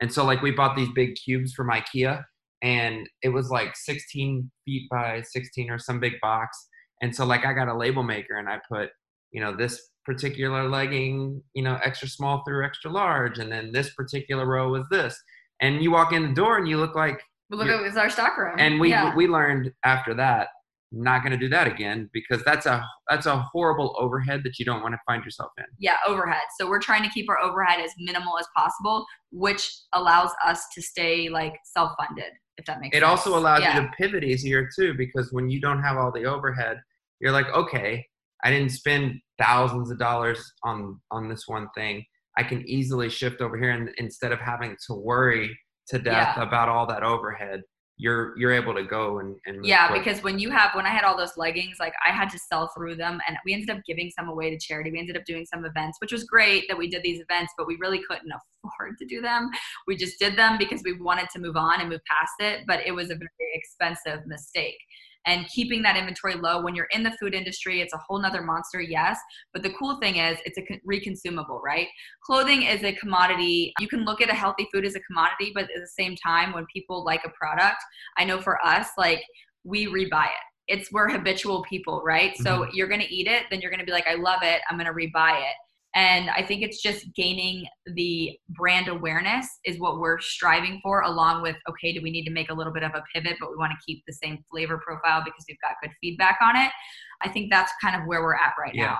[0.00, 2.24] And so like we bought these big cubes from Ikea
[2.62, 6.66] and it was like 16 feet by 16 or some big box
[7.04, 8.88] and so like I got a label maker and I put,
[9.30, 13.92] you know, this particular legging, you know, extra small through extra large, and then this
[13.94, 15.20] particular row was this.
[15.60, 18.36] And you walk in the door and you look like look at it's our stock
[18.36, 18.56] room.
[18.58, 19.14] And we yeah.
[19.14, 20.48] we learned after that
[20.96, 24.64] not going to do that again because that's a that's a horrible overhead that you
[24.64, 25.64] don't want to find yourself in.
[25.78, 26.42] Yeah, overhead.
[26.58, 30.82] So we're trying to keep our overhead as minimal as possible, which allows us to
[30.82, 33.10] stay like self-funded if that makes it sense.
[33.10, 33.76] also allows yeah.
[33.76, 36.80] you to pivot easier too because when you don't have all the overhead
[37.20, 38.04] you're like okay
[38.44, 42.04] i didn't spend thousands of dollars on on this one thing
[42.38, 45.56] i can easily shift over here and instead of having to worry
[45.88, 46.42] to death yeah.
[46.42, 47.62] about all that overhead
[47.96, 50.02] you're you're able to go and, and yeah quick.
[50.02, 52.68] because when you have when i had all those leggings like i had to sell
[52.76, 55.46] through them and we ended up giving some away to charity we ended up doing
[55.46, 58.32] some events which was great that we did these events but we really couldn't
[58.64, 59.48] afford to do them
[59.86, 62.80] we just did them because we wanted to move on and move past it but
[62.84, 64.78] it was a very expensive mistake
[65.26, 68.42] and keeping that inventory low when you're in the food industry it's a whole nother
[68.42, 69.18] monster yes.
[69.52, 71.88] But the cool thing is it's a reconsumable right?
[72.24, 73.72] Clothing is a commodity.
[73.80, 76.52] You can look at a healthy food as a commodity but at the same time
[76.52, 77.76] when people like a product
[78.18, 79.22] i know for us like
[79.64, 80.44] we rebuy it.
[80.68, 82.32] It's we're habitual people right?
[82.32, 82.42] Mm-hmm.
[82.42, 84.60] so you're going to eat it then you're going to be like i love it
[84.68, 85.54] i'm going to rebuy it
[85.94, 91.42] and I think it's just gaining the brand awareness is what we're striving for, along
[91.42, 93.56] with okay, do we need to make a little bit of a pivot, but we
[93.56, 96.70] want to keep the same flavor profile because we've got good feedback on it.
[97.22, 98.86] I think that's kind of where we're at right yeah.
[98.86, 98.98] now.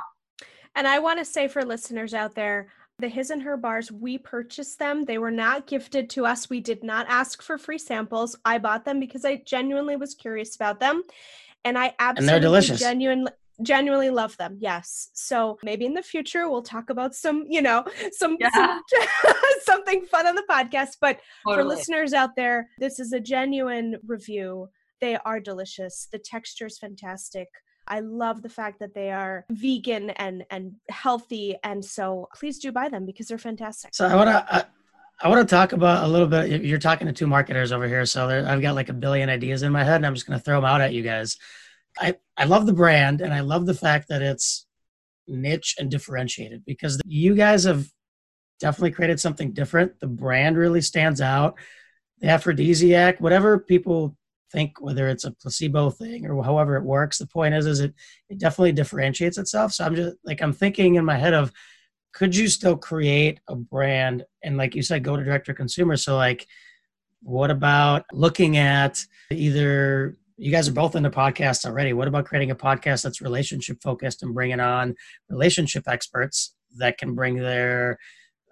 [0.77, 2.69] And I want to say for listeners out there,
[3.01, 5.05] the His and Her bars, we purchased them.
[5.05, 6.49] They were not gifted to us.
[6.49, 8.37] We did not ask for free samples.
[8.45, 11.03] I bought them because I genuinely was curious about them.
[11.65, 12.79] And I absolutely and they're delicious.
[12.79, 13.33] genuinely
[13.63, 17.85] genuinely love them yes so maybe in the future we'll talk about some you know
[18.13, 18.51] some, yeah.
[18.89, 19.35] some
[19.65, 21.63] something fun on the podcast but totally.
[21.63, 24.69] for listeners out there this is a genuine review
[25.01, 27.49] they are delicious the texture is fantastic
[27.87, 32.73] I love the fact that they are vegan and and healthy, and so please do
[32.73, 33.95] buy them because they're fantastic.
[33.95, 34.65] So I want to I,
[35.23, 36.63] I want to talk about a little bit.
[36.63, 39.73] You're talking to two marketers over here, so I've got like a billion ideas in
[39.73, 41.37] my head, and I'm just going to throw them out at you guys.
[41.99, 44.67] I, I love the brand and I love the fact that it's
[45.27, 47.89] niche and differentiated because you guys have
[48.61, 49.99] definitely created something different.
[50.01, 51.57] The brand really stands out.
[52.21, 54.17] The aphrodisiac, whatever people
[54.53, 57.95] think, whether it's a placebo thing or however it works, the point is, is it,
[58.29, 59.73] it definitely differentiates itself.
[59.73, 61.53] So I'm just like, I'm thinking in my head of,
[62.13, 65.97] could you still create a brand and like you said, go to direct to consumer?
[65.97, 66.47] So like,
[67.23, 71.93] what about looking at either you guys are both into podcasts already.
[71.93, 74.95] What about creating a podcast that's relationship focused and bringing on
[75.29, 77.99] relationship experts that can bring their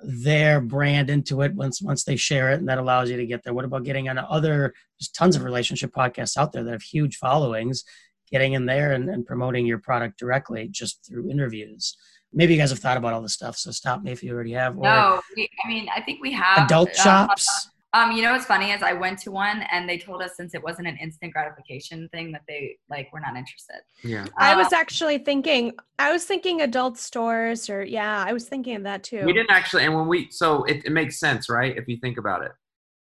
[0.04, 3.42] their brand into it once once they share it and that allows you to get
[3.42, 3.54] there?
[3.54, 7.16] What about getting on other there's tons of relationship podcasts out there that have huge
[7.16, 7.84] followings
[8.30, 11.96] getting in there and, and promoting your product directly just through interviews?
[12.32, 14.52] Maybe you guys have thought about all this stuff so stop me if you already
[14.52, 18.22] have or no we, i mean i think we have adult uh, shops Um, you
[18.22, 20.88] know what's funny is I went to one and they told us since it wasn't
[20.88, 23.80] an instant gratification thing that they like were not interested.
[24.02, 24.24] Yeah.
[24.38, 28.76] I Uh, was actually thinking, I was thinking adult stores, or yeah, I was thinking
[28.76, 29.26] of that too.
[29.26, 31.76] We didn't actually, and when we, so it, it makes sense, right?
[31.76, 32.52] If you think about it.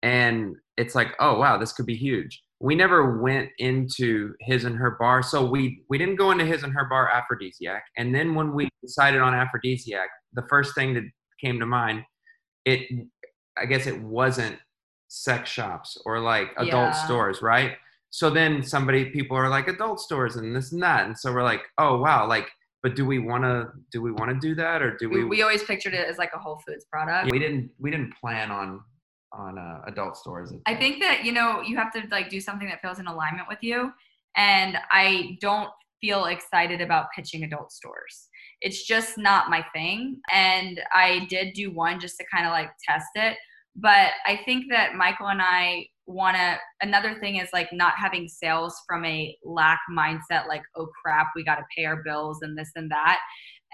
[0.04, 2.40] And it's like, oh, wow, this could be huge.
[2.60, 5.24] We never went into his and her bar.
[5.24, 7.82] So we, we didn't go into his and her bar aphrodisiac.
[7.96, 11.02] And then when we decided on aphrodisiac, the first thing that
[11.40, 12.04] came to mind,
[12.64, 12.88] it,
[13.56, 14.56] I guess it wasn't
[15.08, 17.04] sex shops or like adult Yeah.
[17.04, 17.76] stores, right?
[18.10, 21.06] So then somebody, people are like adult stores and this and that.
[21.06, 22.48] And so we're like, oh, wow, like,
[22.82, 24.80] but do we want to, do we want to do that?
[24.80, 27.26] Or do we, we, we always pictured it as like a Whole Foods product.
[27.26, 28.80] yeah, we didn't we didn't plan on
[29.32, 30.54] on uh, adult stores.
[30.66, 33.48] I think that you know you have to like do something that feels in alignment
[33.48, 33.92] with you,
[34.36, 38.28] and I don't feel excited about pitching adult stores.
[38.60, 42.70] It's just not my thing, and I did do one just to kind of like
[42.88, 43.36] test it.
[43.76, 46.56] But I think that Michael and I want to.
[46.80, 51.44] Another thing is like not having sales from a lack mindset, like oh crap, we
[51.44, 53.20] got to pay our bills and this and that.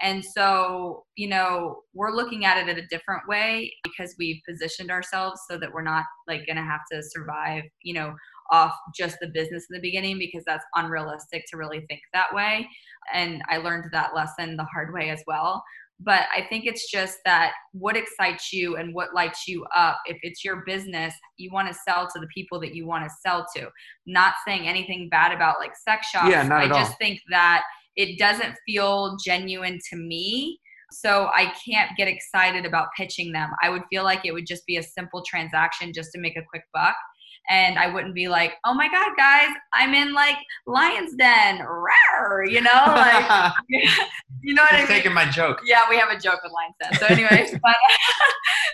[0.01, 4.91] And so, you know, we're looking at it in a different way because we've positioned
[4.91, 8.13] ourselves so that we're not like to have to survive, you know,
[8.51, 12.67] off just the business in the beginning because that's unrealistic to really think that way.
[13.13, 15.63] And I learned that lesson the hard way as well.
[15.99, 19.97] But I think it's just that what excites you and what lights you up.
[20.05, 23.15] If it's your business, you want to sell to the people that you want to
[23.25, 23.69] sell to.
[24.05, 26.29] Not saying anything bad about like sex shops.
[26.29, 26.97] Yeah, not I at just all.
[26.99, 27.63] think that
[27.95, 30.59] it doesn't feel genuine to me.
[30.91, 33.51] So I can't get excited about pitching them.
[33.63, 36.43] I would feel like it would just be a simple transaction just to make a
[36.49, 36.95] quick buck.
[37.49, 41.59] And I wouldn't be like, oh my God, guys, I'm in like Lion's Den.
[41.59, 43.53] Rawr, you know, like,
[44.41, 44.97] you know what I Just mean?
[44.99, 45.61] taking my joke.
[45.65, 46.99] yeah, we have a joke with Lion's Den.
[46.99, 47.75] So, anyways, but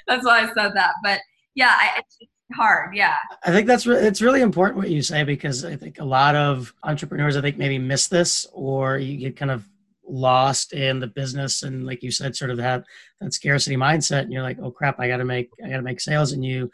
[0.08, 0.94] that's why I said that.
[1.04, 1.20] But
[1.56, 2.18] yeah, I, it's
[2.56, 2.96] hard.
[2.96, 3.16] Yeah.
[3.46, 6.36] I think that's re- it's really important what you say because I think a lot
[6.36, 9.66] of entrepreneurs I think maybe miss this or you get kind of
[10.06, 12.84] lost in the business and like you said sort of have
[13.22, 15.82] that scarcity mindset and you're like oh crap I got to make I got to
[15.82, 16.70] make sales and you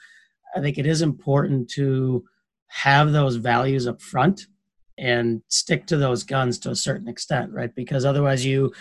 [0.56, 2.24] I think it is important to
[2.68, 4.48] have those values up front
[4.98, 8.74] and stick to those guns to a certain extent right because otherwise you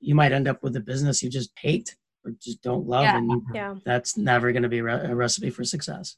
[0.00, 3.16] you might end up with a business you just hate or just don't love Yeah.
[3.18, 3.74] and Yeah.
[3.84, 6.16] that's never going to be a recipe for success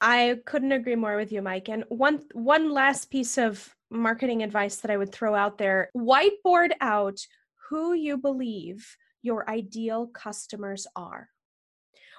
[0.00, 1.68] I couldn't agree more with you, Mike.
[1.70, 6.72] And one one last piece of marketing advice that I would throw out there: whiteboard
[6.82, 7.18] out
[7.70, 11.28] who you believe your ideal customers are.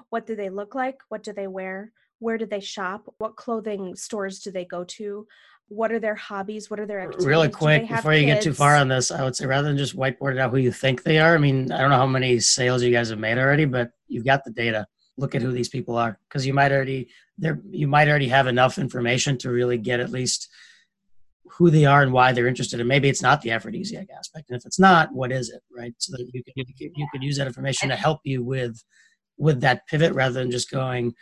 [0.09, 0.99] What do they look like?
[1.09, 1.91] What do they wear?
[2.19, 3.13] Where do they shop?
[3.17, 5.27] What clothing stores do they go to?
[5.67, 6.69] What are their hobbies?
[6.69, 7.25] What are their activities?
[7.25, 9.97] really quick before you get too far on this i would say rather than just
[9.97, 12.39] whiteboard it out who you think they are i mean i don't know how many
[12.39, 14.85] sales you guys have made already but you've got the data
[15.17, 18.47] look at who these people are because you might already there you might already have
[18.47, 20.49] enough information to really get at least
[21.47, 24.57] who they are and why they're interested and maybe it's not the aphrodisiac aspect and
[24.57, 27.21] if it's not what is it right so that you can you can, you can
[27.21, 28.83] use that information to help you with
[29.37, 31.13] with that pivot rather than just going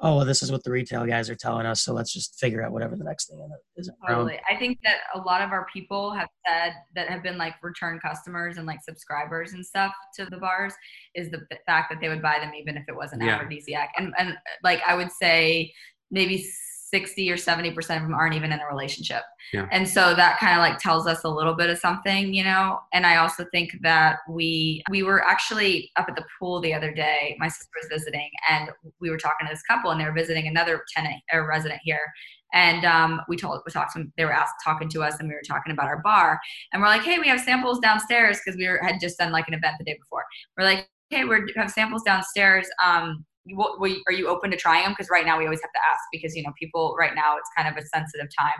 [0.00, 2.62] oh well this is what the retail guys are telling us so let's just figure
[2.62, 4.38] out whatever the next thing is Totally.
[4.50, 7.98] I think that a lot of our people have said that have been like return
[8.00, 10.72] customers and like subscribers and stuff to the bars
[11.14, 13.34] is the fact that they would buy them even if it wasn't Yeah.
[13.34, 13.90] aphrodisiac.
[13.98, 15.72] And and like I would say
[16.10, 16.44] maybe
[16.90, 19.22] 60 or 70% of them aren't even in a relationship.
[19.52, 19.66] Yeah.
[19.70, 22.80] And so that kind of like tells us a little bit of something, you know.
[22.92, 26.92] And I also think that we we were actually up at the pool the other
[26.92, 27.36] day.
[27.38, 28.70] My sister was visiting and
[29.00, 32.12] we were talking to this couple and they were visiting another tenant or resident here
[32.54, 35.28] and um, we told we talked to them they were asked talking to us and
[35.28, 36.40] we were talking about our bar
[36.72, 39.46] and we're like hey we have samples downstairs because we were, had just done like
[39.48, 40.24] an event the day before
[40.56, 43.24] we're like hey we have samples downstairs um,
[43.54, 46.00] what, are you open to trying them because right now we always have to ask
[46.12, 48.54] because you know people right now it's kind of a sensitive time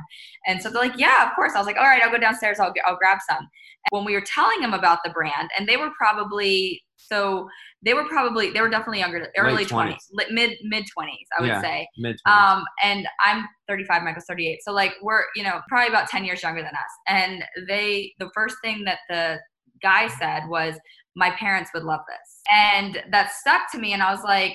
[0.46, 2.58] and so they're like yeah of course i was like all right i'll go downstairs
[2.60, 5.76] i'll, I'll grab some and when we were telling them about the brand and they
[5.76, 7.48] were probably so
[7.84, 9.92] they were probably they were definitely younger early 20s.
[9.92, 11.60] 20s li- mid mid 20s i would Yeah.
[11.62, 12.16] say Mid.
[12.26, 14.60] um, and I'm 35, Michael's 38.
[14.64, 16.90] So like we're, you know, probably about 10 years younger than us.
[17.06, 19.38] And they, the first thing that the
[19.82, 20.74] guy said was,
[21.14, 22.40] my parents would love this.
[22.52, 23.92] And that stuck to me.
[23.92, 24.54] And I was like,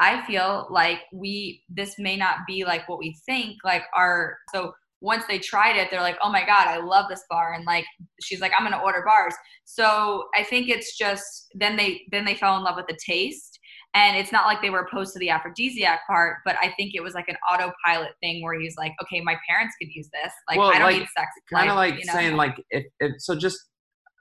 [0.00, 4.72] I feel like we, this may not be like what we think, like our, so
[5.00, 7.54] once they tried it, they're like, oh my God, I love this bar.
[7.54, 7.84] And like,
[8.20, 9.34] she's like, I'm going to order bars.
[9.64, 13.58] So I think it's just, then they, then they fell in love with the taste
[13.94, 17.02] and it's not like they were opposed to the aphrodisiac part but i think it
[17.02, 20.58] was like an autopilot thing where he's like okay my parents could use this like
[20.58, 22.12] Well, i don't like, need sex kind of like you know?
[22.12, 23.58] saying like if, if so just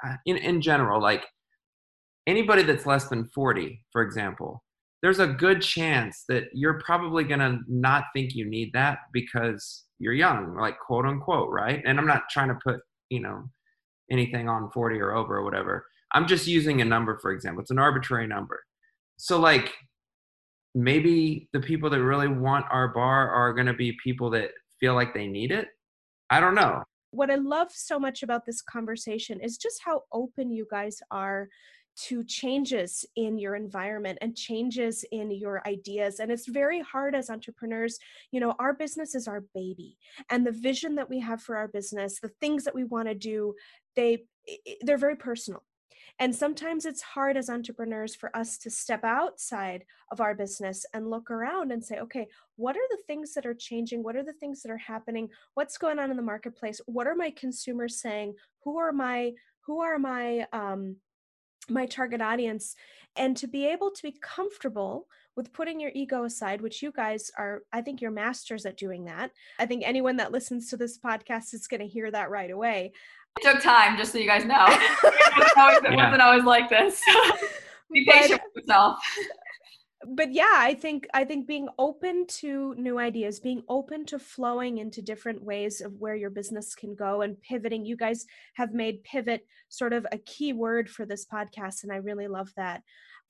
[0.06, 1.26] uh, in in general like
[2.28, 4.64] anybody that's less than 40 for example
[5.02, 9.86] there's a good chance that you're probably going to not think you need that because
[10.00, 11.82] you're young, like quote unquote, right?
[11.86, 12.80] And I'm not trying to put,
[13.10, 13.44] you know,
[14.12, 15.86] anything on 40 or over or whatever.
[16.14, 17.62] I'm just using a number, for example.
[17.62, 18.64] It's an arbitrary number.
[19.18, 19.74] So, like,
[20.74, 24.94] maybe the people that really want our bar are going to be people that feel
[24.94, 25.68] like they need it.
[26.30, 26.84] I don't know.
[27.12, 31.48] What I love so much about this conversation is just how open you guys are
[31.98, 37.30] to changes in your environment and changes in your ideas and it's very hard as
[37.30, 37.98] entrepreneurs
[38.32, 39.98] you know our business is our baby
[40.30, 43.16] and the vision that we have for our business the things that we want to
[43.16, 43.54] do
[43.96, 44.24] they
[44.82, 45.64] they're very personal
[46.20, 51.10] and sometimes it's hard as entrepreneurs for us to step outside of our business and
[51.10, 54.02] look around and say, okay, what are the things that are changing?
[54.02, 55.30] What are the things that are happening?
[55.54, 56.82] What's going on in the marketplace?
[56.88, 58.34] What are my consumers saying?
[58.64, 59.34] Who are my
[59.68, 60.96] who are my um,
[61.70, 62.76] my target audience
[63.16, 67.32] and to be able to be comfortable with putting your ego aside which you guys
[67.38, 69.32] are i think you're masters at doing that.
[69.60, 72.92] I think anyone that listens to this podcast is going to hear that right away.
[73.40, 74.66] It took time just so you guys know.
[75.40, 76.06] It, always, it yeah.
[76.06, 77.00] wasn't always like this.
[77.92, 79.00] Be patient but, with yourself
[80.06, 84.78] but yeah i think i think being open to new ideas being open to flowing
[84.78, 87.86] into different ways of where your business can go and pivoting.
[87.86, 88.26] You guys
[88.56, 92.52] have made pivot sort of a key word for this podcast and i really love
[92.58, 92.84] that.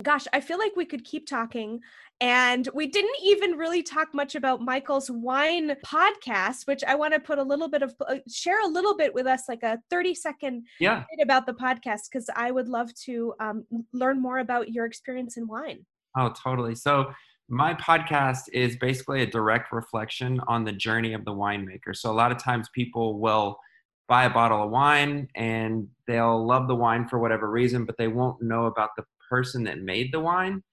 [0.04, 1.80] Gosh i feel like we could keep talking
[2.22, 7.20] and we didn't even really talk much about michael's wine podcast which i want to
[7.20, 10.14] put a little bit of uh, share a little bit with us like a 30
[10.14, 11.04] second yeah.
[11.10, 15.36] bit about the podcast because i would love to um, learn more about your experience
[15.36, 15.84] in wine
[16.18, 16.74] Oh, totally.
[16.76, 17.14] So
[17.48, 21.96] my podcast is basically a direct reflection on the journey of the winemaker.
[21.96, 23.58] So a lot of times people will
[24.10, 28.08] buy a bottle of wine and they'll love the wine for whatever reason, but they
[28.08, 30.64] won't know about the person that made the wine.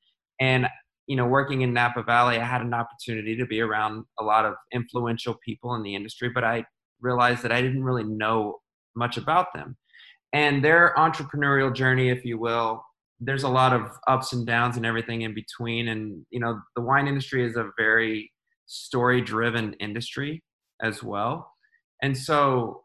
[0.40, 0.66] And
[1.06, 4.46] you know, working in Napa Valley, I had an opportunity to be around a lot
[4.46, 6.64] of influential people in the industry, but I
[7.00, 8.60] realized that I didn't really know
[8.96, 9.76] much about them.
[10.32, 12.82] And their entrepreneurial journey, if you will,
[13.24, 15.88] there's a lot of ups and downs and everything in between.
[15.88, 18.30] And you know the wine industry is a very
[18.66, 20.42] story driven industry
[20.82, 21.52] as well.
[22.02, 22.84] And so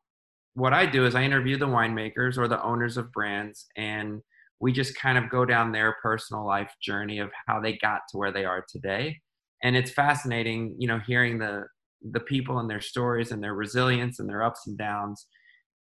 [0.55, 4.19] what i do is i interview the winemakers or the owners of brands and
[4.59, 8.17] we just kind of go down their personal life journey of how they got to
[8.17, 9.17] where they are today.
[9.63, 11.65] And it's fascinating you know hearing the
[12.11, 15.27] the people and their stories and their resilience and their ups and downs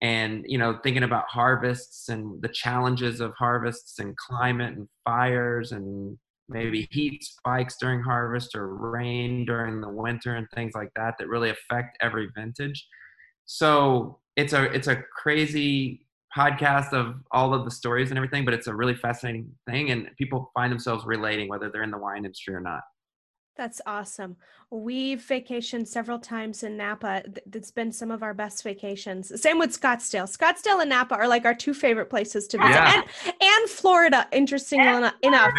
[0.02, 5.72] and you know thinking about harvests and the challenges of harvests and climate and fires
[5.72, 6.18] and
[6.50, 11.28] maybe heat spikes during harvest or rain during the winter and things like that that
[11.28, 12.86] really affect every vintage.
[13.46, 18.54] So it's a it's a crazy podcast of all of the stories and everything but
[18.54, 22.24] it's a really fascinating thing and people find themselves relating whether they're in the wine
[22.24, 22.80] industry or not
[23.62, 24.38] that's awesome.
[24.72, 27.22] We've vacationed several times in Napa.
[27.54, 29.40] It's been some of our best vacations.
[29.40, 30.26] Same with Scottsdale.
[30.36, 32.72] Scottsdale and Napa are like our two favorite places to visit.
[32.72, 33.04] Yeah.
[33.24, 35.52] And, and Florida, interestingly enough,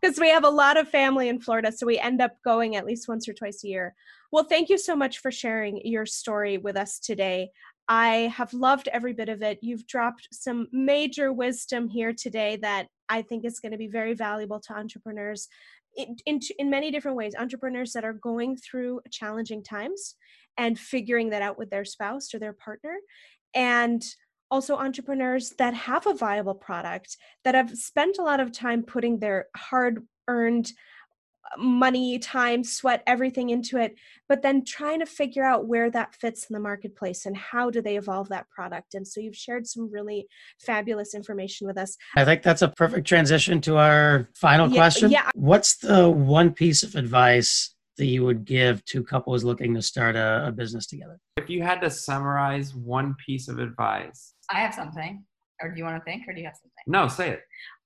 [0.00, 1.70] because we have a lot of family in Florida.
[1.70, 3.94] So we end up going at least once or twice a year.
[4.32, 7.50] Well, thank you so much for sharing your story with us today.
[7.88, 9.58] I have loved every bit of it.
[9.60, 14.14] You've dropped some major wisdom here today that I think is going to be very
[14.14, 15.48] valuable to entrepreneurs
[15.96, 20.16] in, in, in many different ways entrepreneurs that are going through challenging times
[20.56, 22.96] and figuring that out with their spouse or their partner
[23.54, 24.02] and
[24.50, 29.18] also entrepreneurs that have a viable product that have spent a lot of time putting
[29.18, 30.70] their hard earned
[31.58, 33.94] money, time, sweat, everything into it,
[34.28, 37.80] but then trying to figure out where that fits in the marketplace and how do
[37.80, 38.94] they evolve that product.
[38.94, 40.26] And so you've shared some really
[40.60, 41.96] fabulous information with us.
[42.16, 45.10] I think that's a perfect transition to our final yeah, question.
[45.10, 45.30] Yeah.
[45.34, 50.16] What's the one piece of advice that you would give to couples looking to start
[50.16, 51.18] a, a business together?
[51.36, 55.24] If you had to summarize one piece of advice, I have something.
[55.62, 56.70] Or do you want to think, or do you have something?
[56.86, 57.40] No, say it.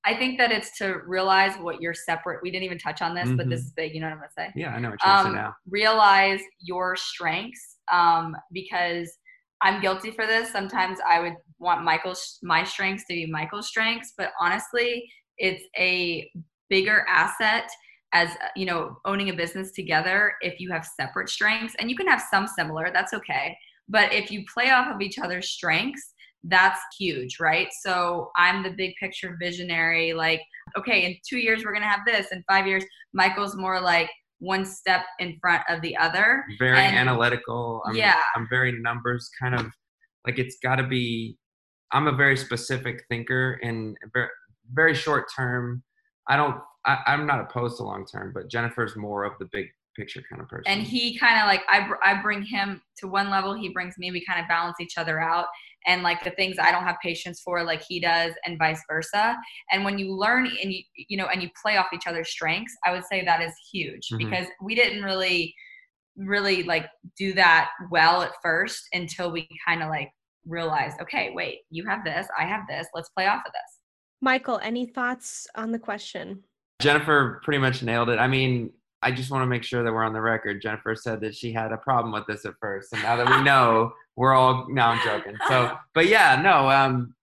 [0.05, 2.39] I think that it's to realize what you're separate.
[2.41, 3.37] We didn't even touch on this, mm-hmm.
[3.37, 3.67] but this mm-hmm.
[3.67, 3.93] is big.
[3.93, 4.51] You know what I'm gonna say?
[4.55, 5.55] Yeah, I know what you're um, saying now.
[5.69, 9.11] Realize your strengths, um, because
[9.61, 10.51] I'm guilty for this.
[10.51, 15.07] Sometimes I would want Michael's my strengths to be Michael's strengths, but honestly,
[15.37, 16.29] it's a
[16.69, 17.69] bigger asset
[18.13, 22.07] as you know owning a business together if you have separate strengths and you can
[22.07, 23.55] have some similar that's okay
[23.87, 26.13] but if you play off of each other's strengths
[26.43, 27.67] that's huge, right?
[27.81, 30.41] So I'm the big picture visionary, like,
[30.77, 32.83] okay, in two years we're gonna have this, in five years,
[33.13, 34.09] Michael's more like
[34.39, 36.45] one step in front of the other.
[36.57, 37.81] Very and, analytical.
[37.85, 38.15] I'm, yeah.
[38.35, 39.67] I'm very numbers kind of
[40.25, 41.37] like it's gotta be
[41.91, 44.29] I'm a very specific thinker and very,
[44.73, 45.83] very short term.
[46.27, 46.57] I don't.
[46.85, 49.65] I, I'm not opposed to long term, but Jennifer's more of the big
[49.99, 50.63] picture kind of person.
[50.71, 53.97] and he kind of like I, br- I bring him to one level he brings
[53.97, 55.45] me we kind of balance each other out
[55.87, 59.35] and like the things i don't have patience for like he does and vice versa
[59.71, 62.75] and when you learn and you you know and you play off each other's strengths
[62.85, 64.17] i would say that is huge Mhm.
[64.19, 65.53] because we didn't really
[66.15, 66.87] really like
[67.17, 70.09] do that well at first until we kind of like
[70.45, 73.71] realized okay wait you have this i have this let's play off of this
[74.21, 76.43] Michael, any thoughts on the question?
[76.81, 78.19] Jennifer pretty much nailed it.
[78.19, 78.69] I mean,
[79.01, 80.61] I just want to make sure that we're on the record.
[80.61, 83.43] Jennifer said that she had a problem with this at first, and now that we
[83.43, 85.37] know, we're all now I'm joking.
[85.47, 87.15] So, but yeah, no, um,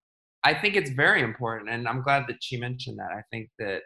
[0.44, 3.10] I think it's very important, and I'm glad that she mentioned that.
[3.12, 3.82] I think that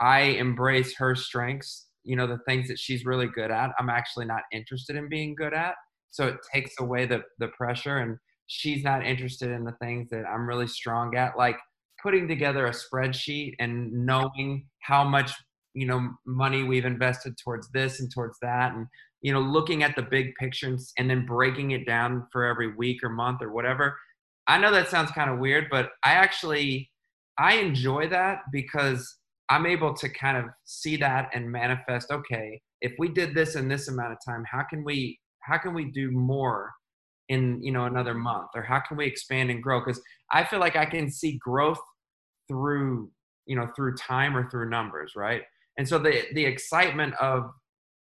[0.00, 1.88] I embrace her strengths.
[2.04, 3.70] You know, the things that she's really good at.
[3.78, 5.74] I'm actually not interested in being good at,
[6.10, 7.98] so it takes away the the pressure.
[7.98, 11.56] And she's not interested in the things that I'm really strong at, like
[12.02, 15.32] putting together a spreadsheet and knowing how much
[15.74, 18.74] you know money we've invested towards this and towards that.
[18.74, 18.86] And
[19.22, 22.74] you know looking at the big picture and, and then breaking it down for every
[22.74, 23.96] week or month or whatever
[24.46, 26.90] i know that sounds kind of weird but i actually
[27.38, 29.16] i enjoy that because
[29.48, 33.66] i'm able to kind of see that and manifest okay if we did this in
[33.66, 36.70] this amount of time how can we how can we do more
[37.28, 38.50] in you know another month?
[38.54, 39.80] Or how can we expand and grow?
[39.80, 40.00] Because
[40.32, 41.80] i feel like i can see growth
[42.48, 43.10] through
[43.46, 45.42] you know through time or through numbers right
[45.78, 47.50] and so the the excitement of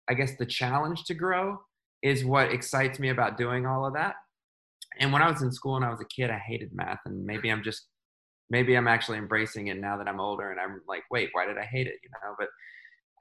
[0.09, 1.59] i guess the challenge to grow
[2.03, 4.15] is what excites me about doing all of that.
[5.01, 7.25] And when i was in school and i was a kid i hated math and
[7.25, 7.89] maybe i'm just
[8.51, 11.59] maybe i'm actually embracing it now that i'm older and i'm like wait why did
[11.59, 11.99] i hate it?
[12.03, 12.49] You know but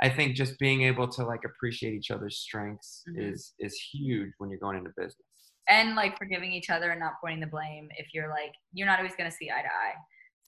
[0.02, 3.32] i think just being able to like appreciate each other's strengths Mhm.
[3.32, 5.18] is is huge when you're going into business.
[5.70, 9.00] And like forgiving each other and not pointing the blame if you're like you're not
[9.00, 9.96] always going to see eye to eye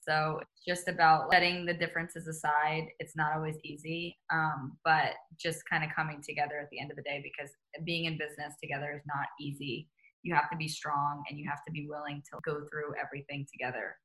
[0.07, 2.87] so it's just about letting the differences aside.
[2.99, 6.97] It's not always easy um, but just kind of coming together at the end of
[6.97, 7.51] the day because
[7.83, 9.87] being in business together is not easy.
[10.23, 13.45] You have to be strong and you have to be willing to go through everything
[13.51, 13.95] together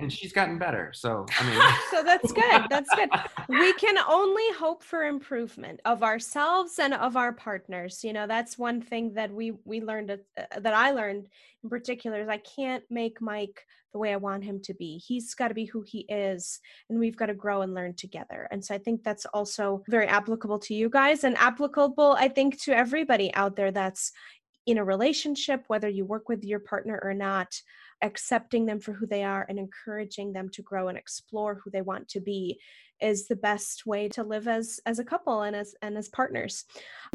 [0.00, 2.62] and she's gotten better so i mean So that's good.
[2.70, 3.08] That's good.
[3.48, 8.02] We can only hope for improvement of ourselves and of our partners.
[8.02, 11.28] You know, that's one thing that we we learned at- uh, that I learned
[11.62, 14.98] in particular is I can't make Mike the way I want him to be.
[14.98, 18.48] He's got to be who he is, and we've got to grow and learn together.
[18.50, 22.60] And so I think that's also very applicable to you guys and applicable, I think,
[22.62, 24.10] to everybody out there that's
[24.66, 27.54] in a relationship, whether you work with your partner or not
[28.02, 31.82] accepting them for who they are and encouraging them to grow and explore who they
[31.82, 32.58] want to be
[33.00, 36.64] is the best way to live as as a couple and as and as partners.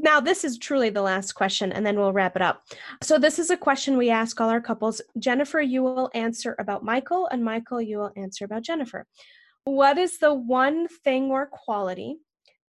[0.01, 2.63] Now this is truly the last question and then we'll wrap it up.
[3.01, 5.01] So this is a question we ask all our couples.
[5.17, 9.07] Jennifer, you will answer about Michael and Michael you will answer about Jennifer.
[9.63, 12.17] What is the one thing or quality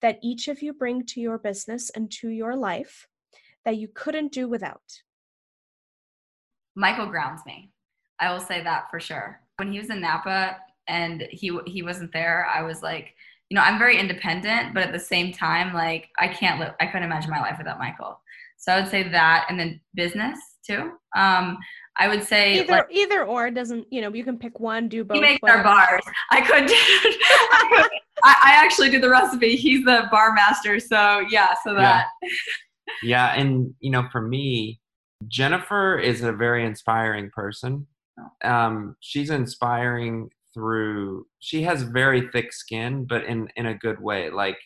[0.03, 3.07] that each of you bring to your business and to your life
[3.65, 4.81] that you couldn't do without?
[6.77, 7.71] michael grounds me
[8.21, 9.41] i will say that for sure.
[9.57, 10.57] When he was in napa
[10.89, 13.15] and he he wasn't there i was like
[13.51, 16.87] you know i'm very independent but at the same time like i can't live i
[16.87, 18.21] couldn't imagine my life without michael.
[18.57, 20.93] So i would say that and then business too.
[21.17, 21.59] Um
[21.99, 25.05] i would say either like, either or doesn't you know you can pick one do
[25.05, 26.03] both he makes our bars.
[26.31, 27.89] I could do I,
[28.25, 29.57] I, I actually do the recipe.
[29.57, 31.81] He's the bar master so yeah so Yeah.
[31.83, 32.07] that.
[33.03, 34.81] Yeah and you know for me
[35.29, 37.87] jennifer is a very inspiring person
[38.45, 44.31] um, she's inspiring through she has very thick skin but in in a good way.
[44.31, 44.59] Like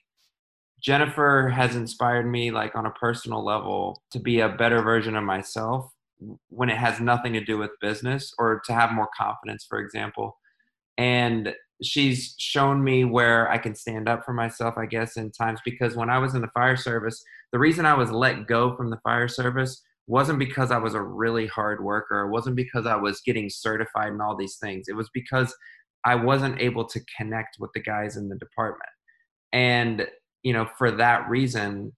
[0.81, 5.25] jennifer has inspired me like on a personal level to be a better version of
[5.25, 5.91] myself
[6.49, 10.39] when it has nothing to do with business or to have more confidence for example.
[10.97, 15.61] And she's shown me where i can stand up for myself i guess in times
[15.65, 17.23] because when i was in the fire service
[17.53, 21.03] the reason i was let go from the fire service wasn't because I was a
[21.03, 22.23] really hard worker.
[22.23, 24.87] It wasn't because I was getting certified and all these things.
[24.89, 25.55] It was because
[26.05, 28.91] I wasn't able to connect with the guys in the department.
[29.53, 30.07] And,
[30.43, 31.93] you know, for that reason,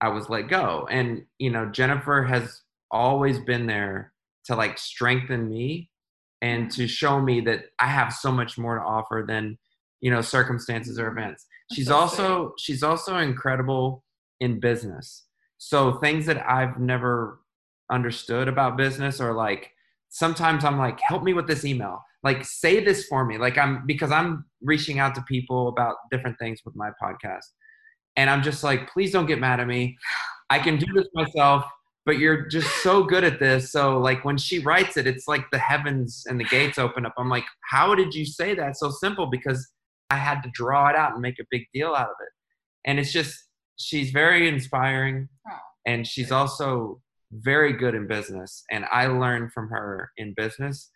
[0.00, 0.86] I was let go.
[0.90, 4.12] And, you know, Jennifer has always been there
[4.44, 5.90] to like strengthen me
[6.42, 9.58] and to show me that I have so much more to offer than,
[10.00, 11.46] you know, circumstances or events.
[11.72, 14.02] She's also she's also incredible
[14.40, 15.26] in business.
[15.62, 17.38] So things that I've never
[17.92, 19.70] understood about business or like
[20.08, 22.02] sometimes I'm like, help me with this email.
[22.22, 23.36] Like say this for me.
[23.36, 27.44] Like I'm because I'm reaching out to people about different things with my podcast.
[28.16, 29.98] And I'm just like, please don't get mad at me.
[30.48, 31.66] I can do this myself,
[32.06, 33.70] but you're just so good at this.
[33.70, 37.12] So like when she writes it, it's like the heavens and the gates open up.
[37.18, 39.26] I'm like, how did you say that so simple?
[39.26, 39.70] Because
[40.08, 42.30] I had to draw it out and make a big deal out of it.
[42.86, 43.44] And it's just,
[43.80, 45.28] she's very inspiring.
[45.48, 45.56] Oh.
[45.86, 47.00] And she's also
[47.32, 48.64] very good in business.
[48.70, 50.90] And I learned from her in business.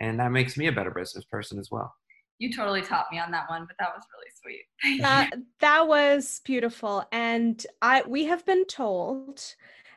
[0.00, 1.92] And that makes me a better business person as well.
[2.38, 5.00] You totally taught me on that one, but that was really sweet.
[5.00, 5.30] That
[5.60, 9.42] that was beautiful and i we have been told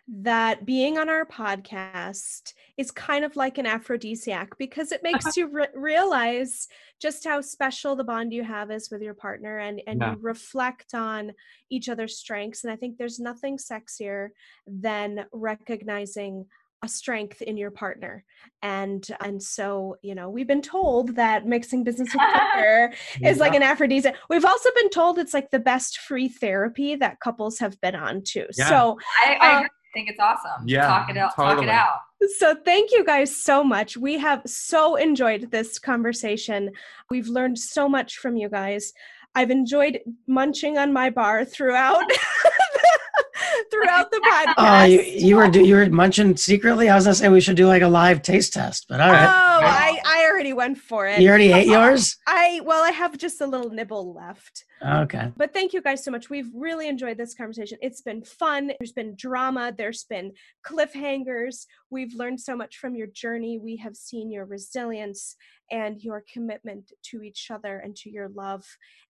[0.07, 5.34] that being on our podcast is kind of like an aphrodisiac because it makes uh-huh.
[5.38, 6.68] you re- realize
[6.99, 10.11] just how special the bond you have is with your partner and and Yeah.
[10.13, 11.31] you reflect on
[11.69, 14.30] each other's strengths and i think there's nothing sexier
[14.67, 16.45] than recognizing
[16.81, 18.23] a strength in your partner
[18.61, 22.23] and and so you know we've been told that mixing business with
[22.53, 24.15] pleasure is like an aphrodisiac.
[24.30, 28.21] We've also been told it's like the best free therapy that couples have been on
[28.23, 28.45] too.
[28.57, 28.69] Yeah.
[28.69, 30.67] So I, I Uh, think it's awesome.
[30.67, 31.35] Yeah, talk it out.
[31.35, 31.99] Talk it out.
[32.38, 33.98] So thank you guys so much.
[33.98, 36.72] We have so enjoyed this conversation.
[37.10, 38.94] We've learned so much from you guys.
[39.36, 42.04] I've enjoyed munching on my bar throughout
[43.72, 44.82] throughout the oh, podcast.
[44.82, 46.90] Oh, you, you were you were munching secretly.
[46.90, 49.26] I was gonna say we should do like a live taste test, but all right.
[49.26, 51.22] Oh, I, I already went for it.
[51.22, 52.18] You already ate yours.
[52.28, 54.66] I well, I have just a little nibble left.
[54.86, 55.32] Okay.
[55.36, 56.30] But thank you guys so much.
[56.30, 57.78] We've really enjoyed this conversation.
[57.82, 58.72] It's been fun.
[58.80, 59.74] There's been drama.
[59.78, 60.32] There's been
[60.66, 61.66] cliffhangers.
[61.91, 63.57] We've learned so much from your journey.
[63.57, 65.36] We have seen your resilience
[65.72, 68.66] and your commitment to each other and to your love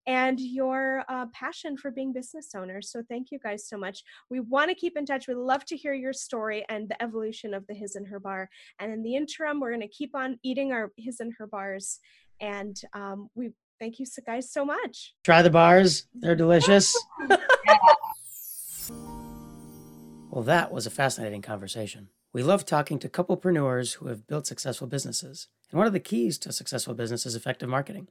[0.07, 2.91] and your uh, passion for being business owners.
[2.91, 4.03] So thank you guys so much.
[4.29, 5.27] We want to keep in touch.
[5.27, 8.49] We'd love to hear your story and the evolution of the His and Her Bar.
[8.79, 11.99] And in the interim, we're going to keep on eating our His and Her Bars.
[12.41, 15.13] And um, we thank you so guys so much.
[15.23, 16.07] Try the bars.
[16.13, 16.95] They're delicious.
[20.29, 22.09] Well, that was a fascinating conversation.
[22.31, 25.47] We love talking to couplepreneurs who have built successful businesses.
[25.71, 28.07] And one of the keys to a successful business is effective marketing.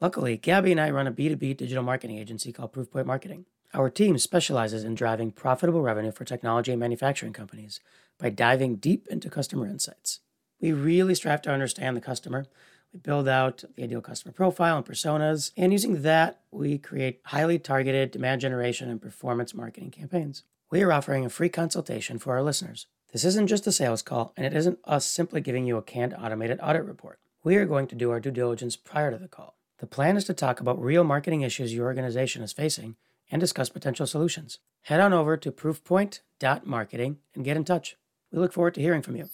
[0.00, 3.46] Luckily, Gabby and I run a B2B digital marketing agency called Proofpoint Marketing.
[3.72, 7.80] Our team specializes in driving profitable revenue for technology and manufacturing companies
[8.18, 10.20] by diving deep into customer insights.
[10.60, 12.44] We really strive to understand the customer.
[12.92, 17.58] We build out the ideal customer profile and personas, and using that, we create highly
[17.58, 20.44] targeted demand generation and performance marketing campaigns.
[20.70, 22.86] We are offering a free consultation for our listeners.
[23.12, 26.14] This isn't just a sales call, and it isn't us simply giving you a canned
[26.14, 27.18] automated audit report.
[27.44, 29.58] We are going to do our due diligence prior to the call.
[29.80, 32.96] The plan is to talk about real marketing issues your organization is facing
[33.30, 34.60] and discuss potential solutions.
[34.82, 37.96] Head on over to proofpoint.marketing and get in touch.
[38.32, 39.28] We look forward to hearing from you.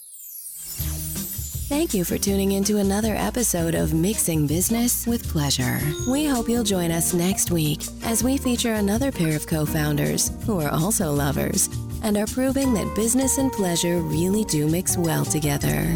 [1.69, 5.79] Thank you for tuning into another episode of Mixing Business with Pleasure.
[6.09, 10.31] We hope you'll join us next week as we feature another pair of co founders
[10.45, 11.69] who are also lovers
[12.03, 15.95] and are proving that business and pleasure really do mix well together.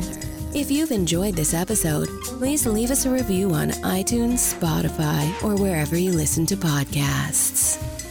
[0.54, 5.98] If you've enjoyed this episode, please leave us a review on iTunes, Spotify, or wherever
[5.98, 8.03] you listen to podcasts.